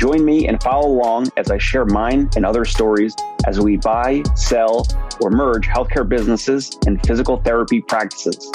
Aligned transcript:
Join 0.00 0.24
me 0.24 0.48
and 0.48 0.62
follow 0.62 0.88
along 0.88 1.28
as 1.36 1.50
I 1.50 1.58
share 1.58 1.84
mine 1.84 2.30
and 2.34 2.46
other 2.46 2.64
stories 2.64 3.14
as 3.46 3.60
we 3.60 3.76
buy, 3.76 4.22
sell, 4.34 4.86
or 5.20 5.28
merge 5.28 5.66
healthcare 5.66 6.08
businesses 6.08 6.74
and 6.86 6.98
physical 7.06 7.36
therapy 7.42 7.82
practices. 7.82 8.50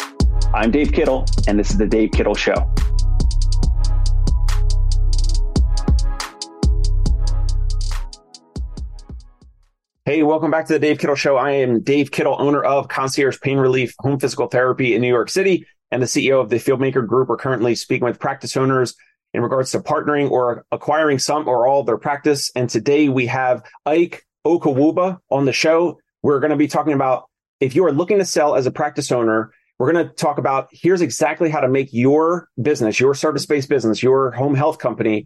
I'm 0.55 0.71
Dave 0.71 0.91
Kittle, 0.91 1.23
and 1.47 1.59
this 1.59 1.69
is 1.69 1.77
The 1.77 1.85
Dave 1.85 2.09
Kittle 2.13 2.33
Show. 2.33 2.55
Hey, 10.05 10.23
welcome 10.23 10.49
back 10.49 10.65
to 10.65 10.73
the 10.73 10.79
Dave 10.79 10.97
Kittle 10.97 11.15
Show. 11.15 11.37
I 11.37 11.51
am 11.51 11.81
Dave 11.81 12.09
Kittle, 12.09 12.35
owner 12.39 12.63
of 12.63 12.87
Concierge 12.87 13.39
Pain 13.39 13.59
Relief 13.59 13.93
Home 13.99 14.19
Physical 14.19 14.47
Therapy 14.47 14.95
in 14.95 15.01
New 15.01 15.09
York 15.09 15.29
City 15.29 15.67
and 15.91 16.01
the 16.01 16.07
CEO 16.07 16.41
of 16.41 16.49
the 16.49 16.55
Fieldmaker 16.55 17.05
Group. 17.05 17.29
We're 17.29 17.37
currently 17.37 17.75
speaking 17.75 18.05
with 18.05 18.19
practice 18.19 18.57
owners 18.57 18.95
in 19.35 19.41
regards 19.41 19.71
to 19.71 19.79
partnering 19.81 20.31
or 20.31 20.65
acquiring 20.71 21.19
some 21.19 21.47
or 21.47 21.67
all 21.67 21.83
their 21.83 21.97
practice. 21.97 22.51
And 22.55 22.69
today 22.69 23.09
we 23.09 23.25
have 23.27 23.63
Ike 23.85 24.25
Ukawuba 24.47 25.19
on 25.29 25.45
the 25.45 25.51
show. 25.51 25.99
We're 26.23 26.39
going 26.39 26.51
to 26.51 26.55
be 26.55 26.67
talking 26.67 26.93
about 26.93 27.25
if 27.59 27.75
you 27.75 27.85
are 27.85 27.91
looking 27.91 28.19
to 28.19 28.25
sell 28.25 28.55
as 28.55 28.65
a 28.65 28.71
practice 28.71 29.11
owner, 29.11 29.51
we're 29.77 29.91
going 29.91 30.07
to 30.07 30.13
talk 30.13 30.37
about 30.37 30.69
here's 30.71 31.01
exactly 31.01 31.49
how 31.49 31.59
to 31.59 31.67
make 31.67 31.89
your 31.91 32.47
business, 32.61 32.97
your 32.97 33.13
service 33.13 33.45
based 33.45 33.67
business, 33.67 34.01
your 34.01 34.31
home 34.31 34.55
health 34.55 34.79
company 34.79 35.25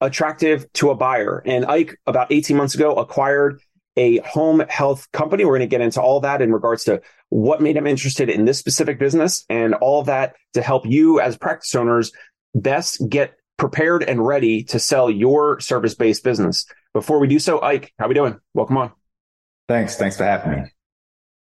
attractive 0.00 0.72
to 0.74 0.90
a 0.90 0.94
buyer. 0.94 1.42
And 1.44 1.66
Ike, 1.66 1.98
about 2.06 2.30
18 2.30 2.56
months 2.56 2.76
ago, 2.76 2.94
acquired 2.94 3.60
a 3.96 4.18
home 4.18 4.60
health 4.68 5.10
company. 5.12 5.44
We're 5.44 5.58
going 5.58 5.68
to 5.68 5.76
get 5.76 5.80
into 5.80 6.00
all 6.00 6.20
that 6.20 6.40
in 6.40 6.52
regards 6.52 6.84
to 6.84 7.02
what 7.30 7.60
made 7.60 7.76
him 7.76 7.88
interested 7.88 8.30
in 8.30 8.44
this 8.44 8.58
specific 8.58 9.00
business 9.00 9.44
and 9.50 9.74
all 9.74 10.04
that 10.04 10.36
to 10.54 10.62
help 10.62 10.86
you 10.86 11.20
as 11.20 11.36
practice 11.36 11.74
owners 11.74 12.12
best 12.54 13.08
get 13.08 13.34
prepared 13.60 14.02
and 14.02 14.26
ready 14.26 14.64
to 14.64 14.78
sell 14.78 15.10
your 15.10 15.60
service 15.60 15.94
based 15.94 16.24
business. 16.24 16.64
Before 16.94 17.20
we 17.20 17.28
do 17.28 17.38
so, 17.38 17.60
Ike, 17.60 17.92
how 17.98 18.06
are 18.06 18.08
we 18.08 18.14
doing? 18.14 18.40
Welcome 18.54 18.78
on. 18.78 18.92
Thanks. 19.68 19.96
Thanks 19.96 20.16
for 20.16 20.24
having 20.24 20.62
me. 20.62 20.70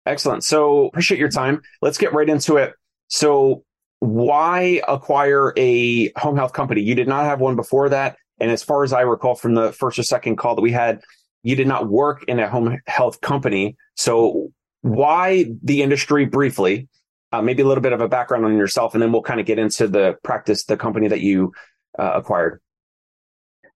Excellent. 0.06 0.44
So 0.44 0.88
appreciate 0.88 1.20
your 1.20 1.30
time. 1.30 1.62
Let's 1.82 2.00
get 2.00 2.12
right 2.12 2.28
into 2.28 2.58
it. 2.58 2.74
So 3.08 3.64
why 4.00 4.82
acquire 4.88 5.54
a 5.56 6.12
home 6.18 6.36
health 6.36 6.54
company? 6.54 6.82
You 6.82 6.96
did 6.96 7.08
not 7.08 7.26
have 7.26 7.40
one 7.40 7.56
before 7.56 7.90
that. 7.90 8.18
And 8.40 8.50
as 8.50 8.64
far 8.64 8.84
as 8.84 8.92
I 8.92 9.02
recall 9.02 9.36
from 9.36 9.54
the 9.54 9.72
first 9.72 10.00
or 10.00 10.04
second 10.04 10.38
call 10.38 10.56
that 10.56 10.62
we 10.62 10.72
had, 10.72 11.02
you 11.44 11.56
did 11.56 11.68
not 11.68 11.88
work 11.88 12.24
in 12.28 12.40
a 12.40 12.50
home 12.50 12.80
health 12.88 13.22
company. 13.22 13.78
So 13.96 14.52
why 14.82 15.46
the 15.64 15.84
industry 15.84 16.26
briefly? 16.26 16.90
Uh, 17.32 17.42
maybe 17.42 17.62
a 17.62 17.66
little 17.68 17.84
bit 17.84 17.94
of 17.94 18.02
a 18.02 18.10
background 18.10 18.44
on 18.44 18.58
yourself, 18.58 18.94
and 18.94 19.02
then 19.02 19.14
we'll 19.14 19.22
kind 19.22 19.40
of 19.40 19.46
get 19.46 19.58
into 19.58 19.88
the 19.88 20.18
practice, 20.22 20.66
the 20.66 20.76
company 20.76 21.08
that 21.08 21.22
you 21.22 21.54
uh, 21.98 22.14
acquired? 22.16 22.60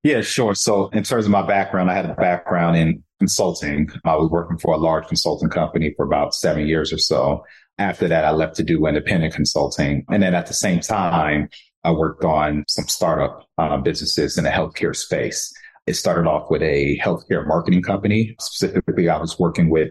Yeah, 0.04 0.22
sure. 0.22 0.54
So, 0.54 0.90
in 0.90 1.04
terms 1.04 1.26
of 1.26 1.32
my 1.32 1.46
background, 1.46 1.90
I 1.90 1.96
had 1.96 2.06
a 2.06 2.14
background 2.14 2.78
in 2.78 3.04
consulting. 3.20 3.90
I 4.04 4.16
was 4.16 4.30
working 4.30 4.58
for 4.58 4.76
a 4.76 4.78
large 4.78 5.08
consulting 5.08 5.50
company 5.50 5.94
for 5.96 6.06
about 6.06 6.36
seven 6.36 6.68
years 6.68 6.94
or 6.94 6.98
so. 6.98 7.44
After 7.78 8.08
that, 8.08 8.24
I 8.24 8.32
left 8.32 8.56
to 8.58 8.64
do 8.64 8.86
independent 8.86 9.34
consulting. 9.34 10.06
And 10.10 10.22
then 10.22 10.36
at 10.36 10.46
the 10.46 10.54
same 10.54 10.80
time, 10.80 11.50
I 11.84 11.92
worked 11.92 12.24
on 12.24 12.66
some 12.68 12.88
startup 12.88 13.48
uh, 13.58 13.78
businesses 13.78 14.38
in 14.38 14.44
the 14.44 14.50
healthcare 14.50 14.96
space. 14.96 15.52
It 15.88 15.96
started 15.96 16.28
off 16.28 16.50
with 16.50 16.62
a 16.62 17.00
healthcare 17.00 17.46
marketing 17.48 17.82
company. 17.82 18.36
Specifically, 18.40 19.10
I 19.10 19.18
was 19.18 19.40
working 19.40 19.70
with 19.70 19.90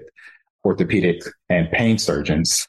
orthopedic 0.64 1.22
and 1.48 1.70
pain 1.70 1.98
surgeons, 1.98 2.66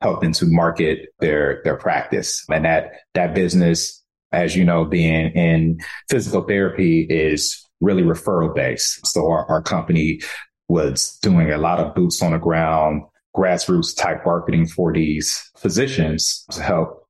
helping 0.00 0.32
to 0.34 0.46
market 0.46 1.08
their, 1.20 1.60
their 1.64 1.76
practice. 1.76 2.44
And 2.48 2.64
that, 2.64 2.92
that 3.14 3.34
business 3.34 4.03
as 4.34 4.56
you 4.56 4.64
know, 4.64 4.84
being 4.84 5.30
in 5.32 5.78
physical 6.10 6.42
therapy 6.42 7.06
is 7.08 7.64
really 7.80 8.02
referral 8.02 8.54
based. 8.54 9.06
So 9.06 9.26
our, 9.30 9.46
our 9.46 9.62
company 9.62 10.20
was 10.68 11.18
doing 11.22 11.50
a 11.50 11.58
lot 11.58 11.80
of 11.80 11.94
boots 11.94 12.22
on 12.22 12.32
the 12.32 12.38
ground, 12.38 13.02
grassroots 13.36 13.96
type 13.96 14.24
marketing 14.24 14.66
for 14.66 14.92
these 14.92 15.50
physicians 15.56 16.44
to 16.50 16.62
help 16.62 17.08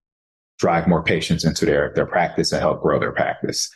drive 0.59 0.87
more 0.87 1.03
patients 1.03 1.45
into 1.45 1.67
their, 1.67 1.93
their 1.95 2.07
practice 2.07 2.53
and 2.53 2.61
help 2.61 2.83
grow 2.83 2.99
their 2.99 3.13
practice. 3.13 3.71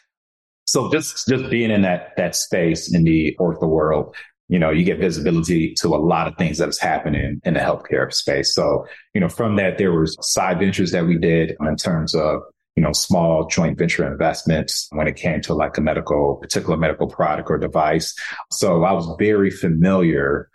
So 0.66 0.90
just, 0.90 1.26
just 1.28 1.50
being 1.50 1.70
in 1.70 1.82
that, 1.82 2.12
that 2.16 2.36
space 2.36 2.94
in 2.94 3.04
the 3.04 3.36
ortho 3.40 3.68
world, 3.68 4.14
you 4.48 4.58
know, 4.58 4.70
you 4.70 4.84
get 4.84 4.98
visibility 4.98 5.74
to 5.74 5.88
a 5.88 5.96
lot 5.96 6.26
of 6.26 6.36
things 6.36 6.58
that 6.58 6.68
is 6.68 6.78
happening 6.78 7.40
in 7.44 7.54
the 7.54 7.60
healthcare 7.60 8.12
space. 8.12 8.54
So, 8.54 8.86
you 9.14 9.20
know, 9.20 9.28
from 9.28 9.56
that, 9.56 9.78
there 9.78 9.92
was 9.92 10.16
side 10.20 10.58
ventures 10.58 10.90
that 10.92 11.06
we 11.06 11.18
did 11.18 11.56
in 11.60 11.76
terms 11.76 12.14
of 12.14 12.42
you 12.78 12.84
know, 12.84 12.92
small 12.92 13.44
joint 13.48 13.76
venture 13.76 14.06
investments 14.08 14.86
when 14.92 15.08
it 15.08 15.16
came 15.16 15.40
to 15.40 15.52
like 15.52 15.76
a 15.76 15.80
medical, 15.80 16.36
particular 16.36 16.76
medical 16.76 17.08
product 17.08 17.50
or 17.50 17.58
device. 17.58 18.14
So 18.52 18.84
I 18.84 18.92
was 18.92 19.16
very 19.18 19.50
familiar 19.50 20.48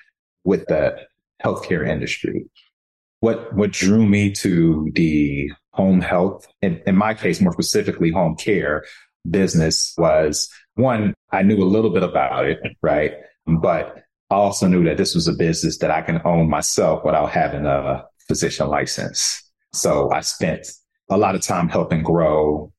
with 0.45 0.66
the 0.67 0.95
healthcare 1.44 1.85
industry. 1.85 2.45
What, 3.19 3.53
what 3.53 3.72
drew 3.72 4.07
me 4.07 4.31
to 4.35 4.89
the 4.95 5.51
home 5.73 6.00
health, 6.00 6.47
in, 6.61 6.81
in 6.88 6.95
my 6.95 7.13
case, 7.13 7.41
more 7.41 7.51
specifically 7.51 8.09
home 8.09 8.38
care 8.38 8.85
business 9.29 9.94
was 9.97 10.50
one, 10.75 11.13
I 11.34 11.41
knew 11.41 11.61
a 11.61 11.66
little 11.66 11.91
bit 11.91 12.03
about 12.03 12.45
it, 12.45 12.59
right? 12.81 13.16
But 13.45 13.97
I 14.29 14.35
also 14.35 14.67
knew 14.67 14.85
that 14.85 14.95
this 14.95 15.13
was 15.13 15.28
a 15.28 15.34
business 15.34 15.79
that 15.79 15.91
I 15.91 16.01
can 16.01 16.22
own 16.23 16.50
myself 16.50 17.03
without 17.03 17.31
having 17.31 17.66
a 17.66 18.05
physician 18.29 18.69
license. 18.69 19.44
So 19.73 20.09
I 20.09 20.22
spent 20.22 20.67
a 21.09 21.18
lot 21.18 21.36
of 21.36 21.41
time 21.41 21.69
helping 21.69 22.03
grow 22.03 22.72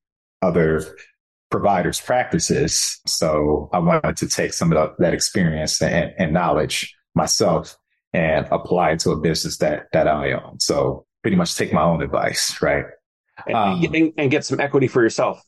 other 0.42 0.96
providers' 1.50 2.00
practices. 2.00 3.00
So 3.06 3.68
I 3.72 3.78
wanted 3.78 4.16
to 4.16 4.28
take 4.28 4.52
some 4.52 4.72
of 4.72 4.94
that 4.98 5.14
experience 5.14 5.80
and, 5.80 6.12
and, 6.18 6.32
knowledge 6.32 6.94
myself 7.14 7.76
and 8.12 8.46
apply 8.50 8.92
it 8.92 9.00
to 9.00 9.10
a 9.10 9.20
business 9.20 9.58
that 9.58 9.86
that 9.92 10.08
I 10.08 10.32
own. 10.32 10.58
So 10.58 11.06
pretty 11.22 11.36
much 11.36 11.56
take 11.56 11.72
my 11.72 11.82
own 11.82 12.02
advice, 12.02 12.60
right? 12.60 12.86
And, 13.46 13.56
um, 13.56 14.12
and 14.18 14.30
get 14.30 14.44
some 14.44 14.60
equity 14.60 14.88
for 14.88 15.02
yourself. 15.02 15.40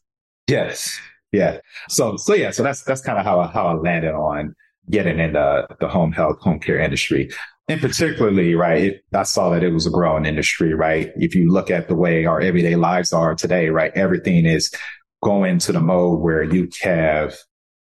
Yes. 0.49 0.99
Yeah. 1.33 1.59
So 1.89 2.17
so 2.17 2.35
yeah. 2.35 2.51
So 2.51 2.63
that's 2.63 2.83
that's 2.83 3.01
kind 3.01 3.19
of 3.19 3.25
how 3.25 3.41
I, 3.41 3.49
how 3.49 3.67
I 3.67 3.73
landed 3.73 4.15
on 4.15 4.55
getting 4.91 5.19
in 5.19 5.33
the 5.33 5.67
the 5.81 5.89
home 5.89 6.13
health 6.13 6.39
home 6.41 6.61
care 6.61 6.79
industry 6.79 7.31
and 7.69 7.81
particularly, 7.81 8.55
right, 8.55 8.83
it, 8.85 9.05
I 9.13 9.25
saw 9.25 9.51
that 9.51 9.65
it 9.65 9.73
was 9.73 9.87
a 9.87 9.91
growing 9.91 10.25
industry, 10.25 10.73
right? 10.73 11.11
If 11.17 11.35
you 11.35 11.51
look 11.51 11.71
at 11.71 11.89
the 11.89 11.97
way 11.97 12.25
our 12.25 12.41
everyday 12.41 12.77
lives 12.77 13.13
are 13.13 13.35
today, 13.35 13.71
right, 13.71 13.93
everything 13.95 14.47
is 14.47 14.73
going 15.23 15.59
to 15.59 15.73
the 15.73 15.81
mode 15.81 16.21
where 16.21 16.45
you 16.45 16.69
have, 16.83 17.37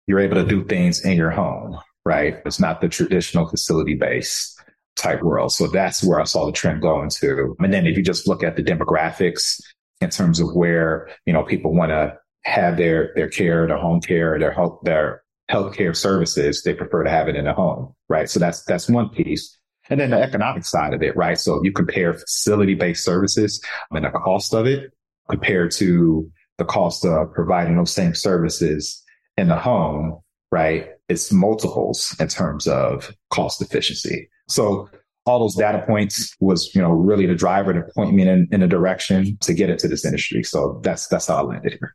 you're 0.06 0.21
able 0.21 0.37
to 0.37 0.47
do 0.47 0.65
things 0.65 1.03
in 1.05 1.16
your 1.16 1.31
home, 1.31 1.78
right? 2.05 2.37
It's 2.44 2.61
not 2.61 2.82
the 2.82 2.88
traditional 2.88 3.49
facility 3.49 3.94
based 3.94 4.61
type 4.97 5.22
world. 5.22 5.53
So 5.53 5.69
that's 5.69 6.05
where 6.05 6.21
I 6.21 6.25
saw 6.25 6.44
the 6.44 6.53
trend 6.53 6.82
going 6.82 7.09
to. 7.21 7.56
And 7.59 7.72
then 7.72 7.87
if 7.87 7.97
you 7.97 8.03
just 8.03 8.28
look 8.28 8.43
at 8.43 8.56
the 8.56 8.62
demographics 8.62 9.59
in 10.03 10.11
terms 10.11 10.38
of 10.38 10.55
where, 10.55 11.09
you 11.25 11.32
know, 11.32 11.44
people 11.44 11.75
want 11.75 11.91
to 11.91 12.15
have 12.44 12.77
their, 12.77 13.12
their 13.15 13.28
care, 13.28 13.66
their 13.66 13.78
home 13.78 14.03
care, 14.03 14.38
their 14.38 14.53
health, 14.53 14.81
their 14.82 15.22
healthcare 15.50 15.97
services, 15.97 16.62
they 16.62 16.75
prefer 16.75 17.05
to 17.05 17.11
have 17.11 17.28
it 17.28 17.37
in 17.37 17.47
a 17.47 17.55
home, 17.55 17.94
right? 18.09 18.28
So 18.28 18.38
that's, 18.38 18.65
that's 18.65 18.88
one 18.88 19.09
piece. 19.09 19.59
And 19.91 20.00
then 20.00 20.10
the 20.10 20.20
economic 20.20 20.65
side 20.65 20.94
of 20.94 21.03
it, 21.03 21.16
right? 21.16 21.38
So 21.38 21.56
if 21.56 21.65
you 21.65 21.72
compare 21.72 22.15
facility 22.15 22.75
based 22.75 23.04
services 23.04 23.62
and 23.90 24.05
the 24.05 24.11
cost 24.11 24.55
of 24.55 24.67
it 24.67 24.93
compared 25.29 25.70
to 25.73 26.31
the 26.58 26.64
cost 26.64 27.05
of 27.05 27.32
providing 27.32 27.76
those 27.76 27.93
same 27.93 28.14
services 28.14 29.02
in 29.37 29.49
the 29.49 29.56
home, 29.56 30.20
right? 30.50 30.90
It's 31.08 31.32
multiples 31.32 32.14
in 32.20 32.29
terms 32.29 32.67
of 32.67 33.12
cost 33.31 33.61
efficiency. 33.61 34.29
So 34.49 34.88
all 35.25 35.40
those 35.40 35.55
data 35.55 35.84
points 35.87 36.34
was, 36.40 36.75
you 36.75 36.82
know, 36.82 36.90
really 36.90 37.26
the 37.26 37.34
driver 37.34 37.73
to 37.73 37.82
point 37.94 38.14
me 38.14 38.29
in, 38.29 38.49
in 38.50 38.62
a 38.62 38.69
direction 38.69 39.37
to 39.40 39.55
get 39.55 39.70
into 39.70 39.88
this 39.88 40.05
industry. 40.05 40.43
So 40.43 40.81
that's, 40.82 41.06
that's 41.08 41.26
how 41.26 41.37
I 41.37 41.43
landed 41.43 41.73
here. 41.73 41.94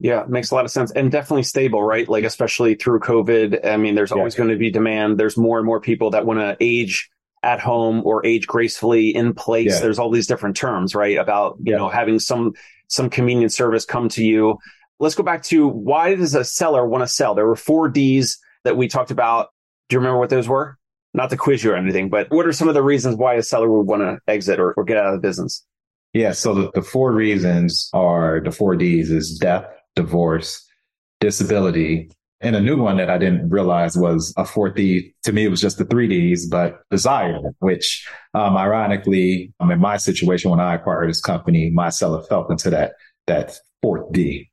Yeah, 0.00 0.24
makes 0.26 0.50
a 0.50 0.54
lot 0.54 0.64
of 0.64 0.70
sense 0.70 0.90
and 0.92 1.10
definitely 1.10 1.42
stable, 1.42 1.82
right? 1.82 2.08
Like, 2.08 2.24
especially 2.24 2.74
through 2.74 3.00
COVID. 3.00 3.66
I 3.66 3.76
mean, 3.76 3.94
there's 3.94 4.12
always 4.12 4.34
yeah. 4.34 4.38
going 4.38 4.50
to 4.50 4.56
be 4.56 4.70
demand. 4.70 5.18
There's 5.18 5.36
more 5.36 5.58
and 5.58 5.66
more 5.66 5.80
people 5.80 6.10
that 6.10 6.24
want 6.24 6.40
to 6.40 6.56
age 6.58 7.10
at 7.42 7.60
home 7.60 8.02
or 8.04 8.24
age 8.24 8.46
gracefully 8.46 9.14
in 9.14 9.34
place. 9.34 9.74
Yeah. 9.74 9.80
There's 9.80 9.98
all 9.98 10.10
these 10.10 10.26
different 10.26 10.56
terms, 10.56 10.94
right? 10.94 11.18
About, 11.18 11.56
you 11.60 11.72
yeah. 11.72 11.78
know, 11.78 11.88
having 11.88 12.18
some, 12.18 12.54
some 12.88 13.10
convenient 13.10 13.52
service 13.52 13.84
come 13.84 14.08
to 14.10 14.24
you. 14.24 14.58
Let's 14.98 15.14
go 15.14 15.22
back 15.22 15.42
to 15.44 15.68
why 15.68 16.14
does 16.14 16.34
a 16.34 16.44
seller 16.44 16.86
want 16.86 17.02
to 17.02 17.08
sell? 17.08 17.34
There 17.34 17.46
were 17.46 17.56
four 17.56 17.88
D's 17.88 18.38
that 18.64 18.76
we 18.76 18.88
talked 18.88 19.10
about. 19.10 19.48
Do 19.88 19.96
you 19.96 20.00
remember 20.00 20.18
what 20.18 20.30
those 20.30 20.48
were? 20.48 20.78
not 21.12 21.30
to 21.30 21.36
quiz 21.36 21.64
you 21.64 21.72
or 21.72 21.76
anything, 21.76 22.08
but 22.08 22.30
what 22.30 22.46
are 22.46 22.52
some 22.52 22.68
of 22.68 22.74
the 22.74 22.82
reasons 22.82 23.16
why 23.16 23.34
a 23.34 23.42
seller 23.42 23.70
would 23.70 23.86
want 23.86 24.02
to 24.02 24.18
exit 24.28 24.60
or, 24.60 24.72
or 24.74 24.84
get 24.84 24.96
out 24.96 25.06
of 25.06 25.12
the 25.14 25.26
business? 25.26 25.64
Yeah. 26.12 26.32
So 26.32 26.54
the, 26.54 26.70
the 26.74 26.82
four 26.82 27.12
reasons 27.12 27.88
are 27.92 28.40
the 28.40 28.52
four 28.52 28.76
D's 28.76 29.10
is 29.10 29.38
death, 29.38 29.66
divorce, 29.96 30.66
disability, 31.20 32.10
and 32.40 32.56
a 32.56 32.60
new 32.60 32.76
one 32.78 32.96
that 32.96 33.10
I 33.10 33.18
didn't 33.18 33.50
realize 33.50 33.96
was 33.96 34.32
a 34.38 34.46
fourth 34.46 34.74
D. 34.74 35.14
To 35.24 35.32
me, 35.32 35.44
it 35.44 35.50
was 35.50 35.60
just 35.60 35.76
the 35.76 35.84
three 35.84 36.08
Ds, 36.08 36.46
but 36.46 36.80
desire, 36.90 37.38
which, 37.58 38.08
um, 38.32 38.56
ironically, 38.56 39.52
um, 39.60 39.70
in 39.70 39.78
my 39.78 39.98
situation, 39.98 40.50
when 40.50 40.60
I 40.60 40.74
acquired 40.74 41.10
this 41.10 41.20
company, 41.20 41.70
my 41.70 41.90
seller 41.90 42.22
fell 42.22 42.46
into 42.48 42.70
that, 42.70 42.92
that 43.26 43.58
fourth 43.82 44.10
D. 44.12 44.50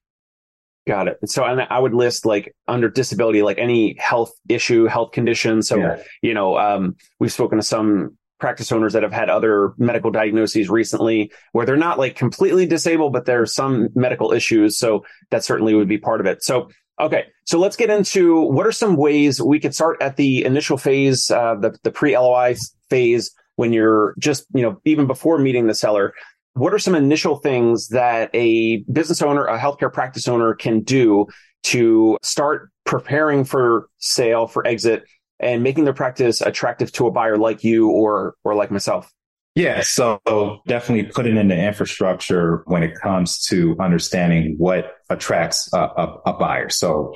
Got 0.85 1.07
it. 1.07 1.17
So, 1.25 1.45
and 1.45 1.61
I 1.69 1.79
would 1.79 1.93
list 1.93 2.25
like 2.25 2.53
under 2.67 2.89
disability, 2.89 3.41
like 3.41 3.57
any 3.57 3.95
health 3.99 4.31
issue, 4.49 4.85
health 4.85 5.11
condition. 5.11 5.61
So, 5.61 5.77
yeah. 5.77 6.03
you 6.21 6.33
know, 6.33 6.57
um, 6.57 6.95
we've 7.19 7.31
spoken 7.31 7.57
to 7.57 7.63
some 7.63 8.17
practice 8.39 8.71
owners 8.71 8.93
that 8.93 9.03
have 9.03 9.11
had 9.11 9.29
other 9.29 9.73
medical 9.77 10.11
diagnoses 10.11 10.69
recently 10.69 11.31
where 11.51 11.65
they're 11.65 11.75
not 11.75 11.97
like 11.97 12.15
completely 12.15 12.65
disabled, 12.65 13.13
but 13.13 13.25
there's 13.25 13.53
some 13.53 13.89
medical 13.95 14.31
issues. 14.31 14.77
So 14.77 15.05
that 15.31 15.43
certainly 15.43 15.73
would 15.73 15.87
be 15.87 15.97
part 15.97 16.19
of 16.19 16.27
it. 16.27 16.43
So, 16.43 16.69
okay. 16.99 17.25
So 17.45 17.59
let's 17.59 17.75
get 17.75 17.89
into 17.89 18.41
what 18.41 18.67
are 18.67 18.71
some 18.71 18.95
ways 18.95 19.41
we 19.41 19.59
could 19.59 19.73
start 19.73 20.01
at 20.01 20.17
the 20.17 20.43
initial 20.45 20.77
phase, 20.77 21.31
uh, 21.31 21.55
the, 21.55 21.77
the 21.83 21.91
pre 21.91 22.17
LOI 22.17 22.55
phase 22.89 23.33
when 23.55 23.73
you're 23.73 24.13
just, 24.19 24.45
you 24.53 24.61
know, 24.61 24.79
even 24.85 25.07
before 25.07 25.39
meeting 25.39 25.67
the 25.67 25.73
seller 25.73 26.13
what 26.57 26.73
are 26.73 26.79
some 26.79 26.95
initial 26.95 27.37
things 27.37 27.89
that 27.89 28.31
a 28.33 28.77
business 28.91 29.21
owner, 29.21 29.45
a 29.45 29.59
healthcare 29.59 29.93
practice 29.93 30.27
owner 30.27 30.55
can 30.55 30.81
do 30.81 31.27
to 31.63 32.17
start 32.23 32.69
preparing 32.83 33.43
for 33.43 33.89
sale, 33.99 34.47
for 34.47 34.65
exit, 34.65 35.03
and 35.39 35.63
making 35.63 35.83
their 35.83 35.93
practice 35.93 36.41
attractive 36.41 36.91
to 36.93 37.07
a 37.07 37.11
buyer 37.11 37.37
like 37.37 37.63
you 37.63 37.89
or 37.89 38.35
or 38.43 38.55
like 38.55 38.71
myself? 38.71 39.11
Yeah, 39.55 39.81
so 39.81 40.61
definitely 40.67 41.11
putting 41.11 41.35
in 41.35 41.47
the 41.47 41.57
infrastructure 41.57 42.61
when 42.67 42.83
it 42.83 42.93
comes 42.93 43.43
to 43.47 43.75
understanding 43.79 44.53
what 44.59 44.97
attracts 45.09 45.67
a, 45.73 45.79
a, 45.79 46.21
a 46.27 46.33
buyer. 46.33 46.69
So 46.69 47.15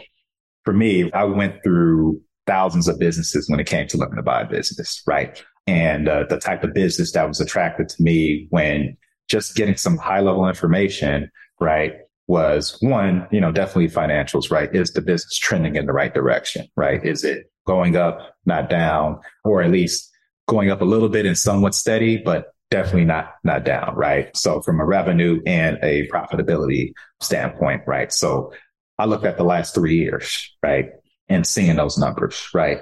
for 0.64 0.74
me, 0.74 1.12
I 1.12 1.26
went 1.26 1.62
through 1.64 2.20
thousands 2.48 2.88
of 2.88 2.98
businesses 2.98 3.48
when 3.48 3.60
it 3.60 3.68
came 3.68 3.88
to 3.90 3.98
looking 3.98 4.16
to 4.16 4.24
buy 4.24 4.42
a 4.42 4.50
business, 4.50 5.04
right? 5.06 5.40
And 5.68 6.10
uh, 6.10 6.24
the 6.30 6.40
type 6.40 6.64
of 6.64 6.74
business 6.74 7.12
that 7.12 7.28
was 7.28 7.40
attracted 7.40 7.90
to 7.90 8.02
me 8.02 8.48
when 8.50 8.98
just 9.30 9.56
getting 9.56 9.78
some 9.78 9.98
high 9.98 10.22
level 10.22 10.48
information, 10.48 11.30
right? 11.60 11.94
Was 12.28 12.76
one, 12.82 13.28
you 13.32 13.40
know, 13.40 13.52
definitely 13.52 13.90
financials, 13.90 14.50
right? 14.50 14.74
Is 14.74 14.94
the 14.94 15.02
business 15.02 15.38
trending 15.38 15.76
in 15.76 15.86
the 15.86 15.94
right 15.94 16.14
direction, 16.14 16.68
right? 16.76 17.06
Is 17.06 17.24
it 17.24 17.51
going 17.66 17.96
up, 17.96 18.36
not 18.46 18.70
down, 18.70 19.20
or 19.44 19.62
at 19.62 19.72
least 19.72 20.10
going 20.48 20.70
up 20.70 20.82
a 20.82 20.86
little 20.86 21.10
bit 21.10 21.26
and 21.26 21.38
somewhat 21.38 21.76
steady, 21.76 22.18
but 22.18 22.54
definitely 22.70 23.06
not, 23.06 23.36
not 23.44 23.64
down, 23.64 23.96
right? 23.96 24.36
So 24.36 24.62
from 24.62 24.80
a 24.80 24.86
revenue 24.86 25.42
and 25.46 25.78
a 25.84 26.08
profitability 26.08 26.94
standpoint, 27.20 27.84
right? 27.86 28.12
So 28.12 28.54
I 28.98 29.06
looked 29.06 29.26
at 29.26 29.38
the 29.38 29.44
last 29.44 29.76
three 29.76 29.98
years, 29.98 30.56
right? 30.64 30.90
And 31.30 31.46
seeing 31.46 31.76
those 31.76 31.98
numbers, 31.98 32.50
right? 32.54 32.80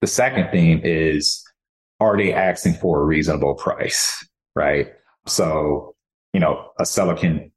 The 0.00 0.06
second 0.06 0.50
thing 0.50 0.80
is, 0.84 1.44
are 2.00 2.16
they 2.16 2.32
asking 2.32 2.74
for 2.74 3.00
a 3.00 3.04
reasonable 3.04 3.54
price, 3.54 4.24
right? 4.54 4.88
So, 5.26 5.94
you 6.32 6.40
know, 6.40 6.70
a 6.78 6.86
seller 6.86 7.16
can, 7.16 7.50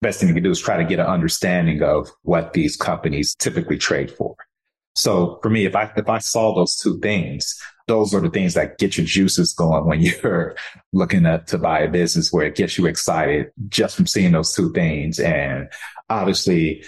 best 0.00 0.20
thing 0.20 0.28
you 0.28 0.34
can 0.34 0.44
do 0.44 0.50
is 0.50 0.60
try 0.60 0.76
to 0.76 0.84
get 0.84 1.00
an 1.00 1.06
understanding 1.06 1.82
of 1.82 2.08
what 2.22 2.52
these 2.52 2.76
companies 2.76 3.34
typically 3.34 3.78
trade 3.78 4.10
for. 4.10 4.36
So 4.94 5.38
for 5.42 5.50
me, 5.50 5.66
if 5.66 5.76
I, 5.76 5.90
if 5.96 6.08
I 6.08 6.18
saw 6.18 6.54
those 6.54 6.76
two 6.76 6.98
things, 6.98 7.60
those 7.86 8.14
are 8.14 8.20
the 8.20 8.30
things 8.30 8.54
that 8.54 8.78
get 8.78 8.96
your 8.96 9.06
juices 9.06 9.52
going 9.52 9.86
when 9.86 10.00
you're 10.22 10.54
looking 10.92 11.26
at, 11.26 11.46
to 11.48 11.58
buy 11.58 11.80
a 11.80 11.90
business 11.90 12.32
where 12.32 12.46
it 12.46 12.56
gets 12.56 12.78
you 12.78 12.86
excited 12.86 13.50
just 13.68 13.96
from 13.96 14.06
seeing 14.06 14.32
those 14.32 14.54
two 14.54 14.72
things. 14.72 15.18
And 15.18 15.68
obviously 16.08 16.84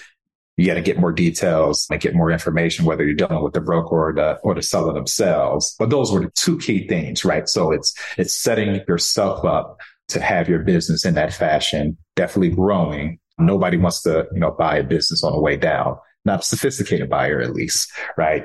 you 0.57 0.67
got 0.67 0.75
to 0.75 0.83
get 0.83 0.99
more 0.99 1.13
details 1.13 1.87
and 1.91 2.01
get 2.01 2.15
more 2.15 2.31
information, 2.31 2.85
whether 2.85 3.05
you're 3.05 3.15
dealing 3.15 3.43
with 3.43 3.55
the 3.55 3.61
broker 3.61 4.11
or 4.11 4.13
the, 4.13 4.39
or 4.43 4.55
the 4.55 4.63
seller 4.63 4.93
themselves. 4.93 5.75
But 5.79 5.91
those 5.91 6.13
were 6.13 6.21
the 6.21 6.31
two 6.35 6.59
key 6.59 6.87
things, 6.87 7.25
right? 7.25 7.49
So 7.49 7.73
it's, 7.73 7.95
it's 8.19 8.35
setting 8.35 8.81
yourself 8.87 9.45
up 9.45 9.81
to 10.09 10.21
have 10.21 10.49
your 10.49 10.61
business 10.61 11.05
in 11.05 11.15
that 11.15 11.33
fashion, 11.33 11.97
definitely 12.17 12.55
growing. 12.55 13.19
Nobody 13.39 13.79
wants 13.79 14.03
to, 14.03 14.27
you 14.33 14.41
know, 14.41 14.51
buy 14.51 14.77
a 14.77 14.85
business 14.85 15.25
on 15.25 15.33
the 15.33 15.41
way 15.41 15.57
down, 15.57 15.97
not 16.25 16.45
sophisticated 16.45 17.11
buyer 17.11 17.41
at 17.41 17.55
least, 17.55 17.91
right? 18.17 18.45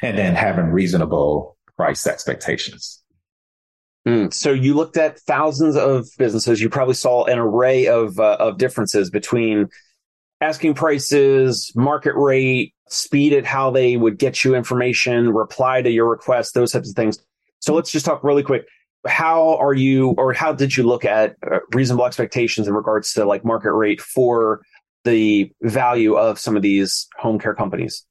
And 0.00 0.18
then 0.18 0.34
having 0.34 0.66
reasonable 0.66 1.56
price 1.76 2.06
expectations. 2.06 3.02
Mm, 4.06 4.32
so 4.32 4.52
you 4.52 4.74
looked 4.74 4.96
at 4.96 5.20
thousands 5.20 5.76
of 5.76 6.08
businesses. 6.18 6.60
You 6.60 6.68
probably 6.68 6.94
saw 6.94 7.24
an 7.24 7.38
array 7.38 7.86
of 7.86 8.18
uh, 8.18 8.36
of 8.40 8.58
differences 8.58 9.10
between 9.10 9.68
asking 10.40 10.74
prices, 10.74 11.70
market 11.76 12.14
rate, 12.16 12.74
speed 12.88 13.32
at 13.32 13.46
how 13.46 13.70
they 13.70 13.96
would 13.96 14.18
get 14.18 14.42
you 14.42 14.56
information, 14.56 15.30
reply 15.32 15.82
to 15.82 15.90
your 15.90 16.10
request, 16.10 16.54
those 16.54 16.72
types 16.72 16.90
of 16.90 16.96
things. 16.96 17.18
So 17.60 17.74
let's 17.74 17.92
just 17.92 18.04
talk 18.04 18.24
really 18.24 18.42
quick 18.42 18.64
how 19.06 19.56
are 19.56 19.74
you 19.74 20.10
or 20.10 20.32
how 20.32 20.52
did 20.52 20.76
you 20.76 20.84
look 20.84 21.04
at 21.04 21.36
uh, 21.50 21.58
reasonable 21.72 22.06
expectations 22.06 22.68
in 22.68 22.74
regards 22.74 23.12
to 23.14 23.24
like 23.24 23.44
market 23.44 23.72
rate 23.72 24.00
for 24.00 24.62
the 25.04 25.52
value 25.62 26.14
of 26.14 26.38
some 26.38 26.56
of 26.56 26.62
these 26.62 27.08
home 27.18 27.38
care 27.38 27.54
companies? 27.54 28.04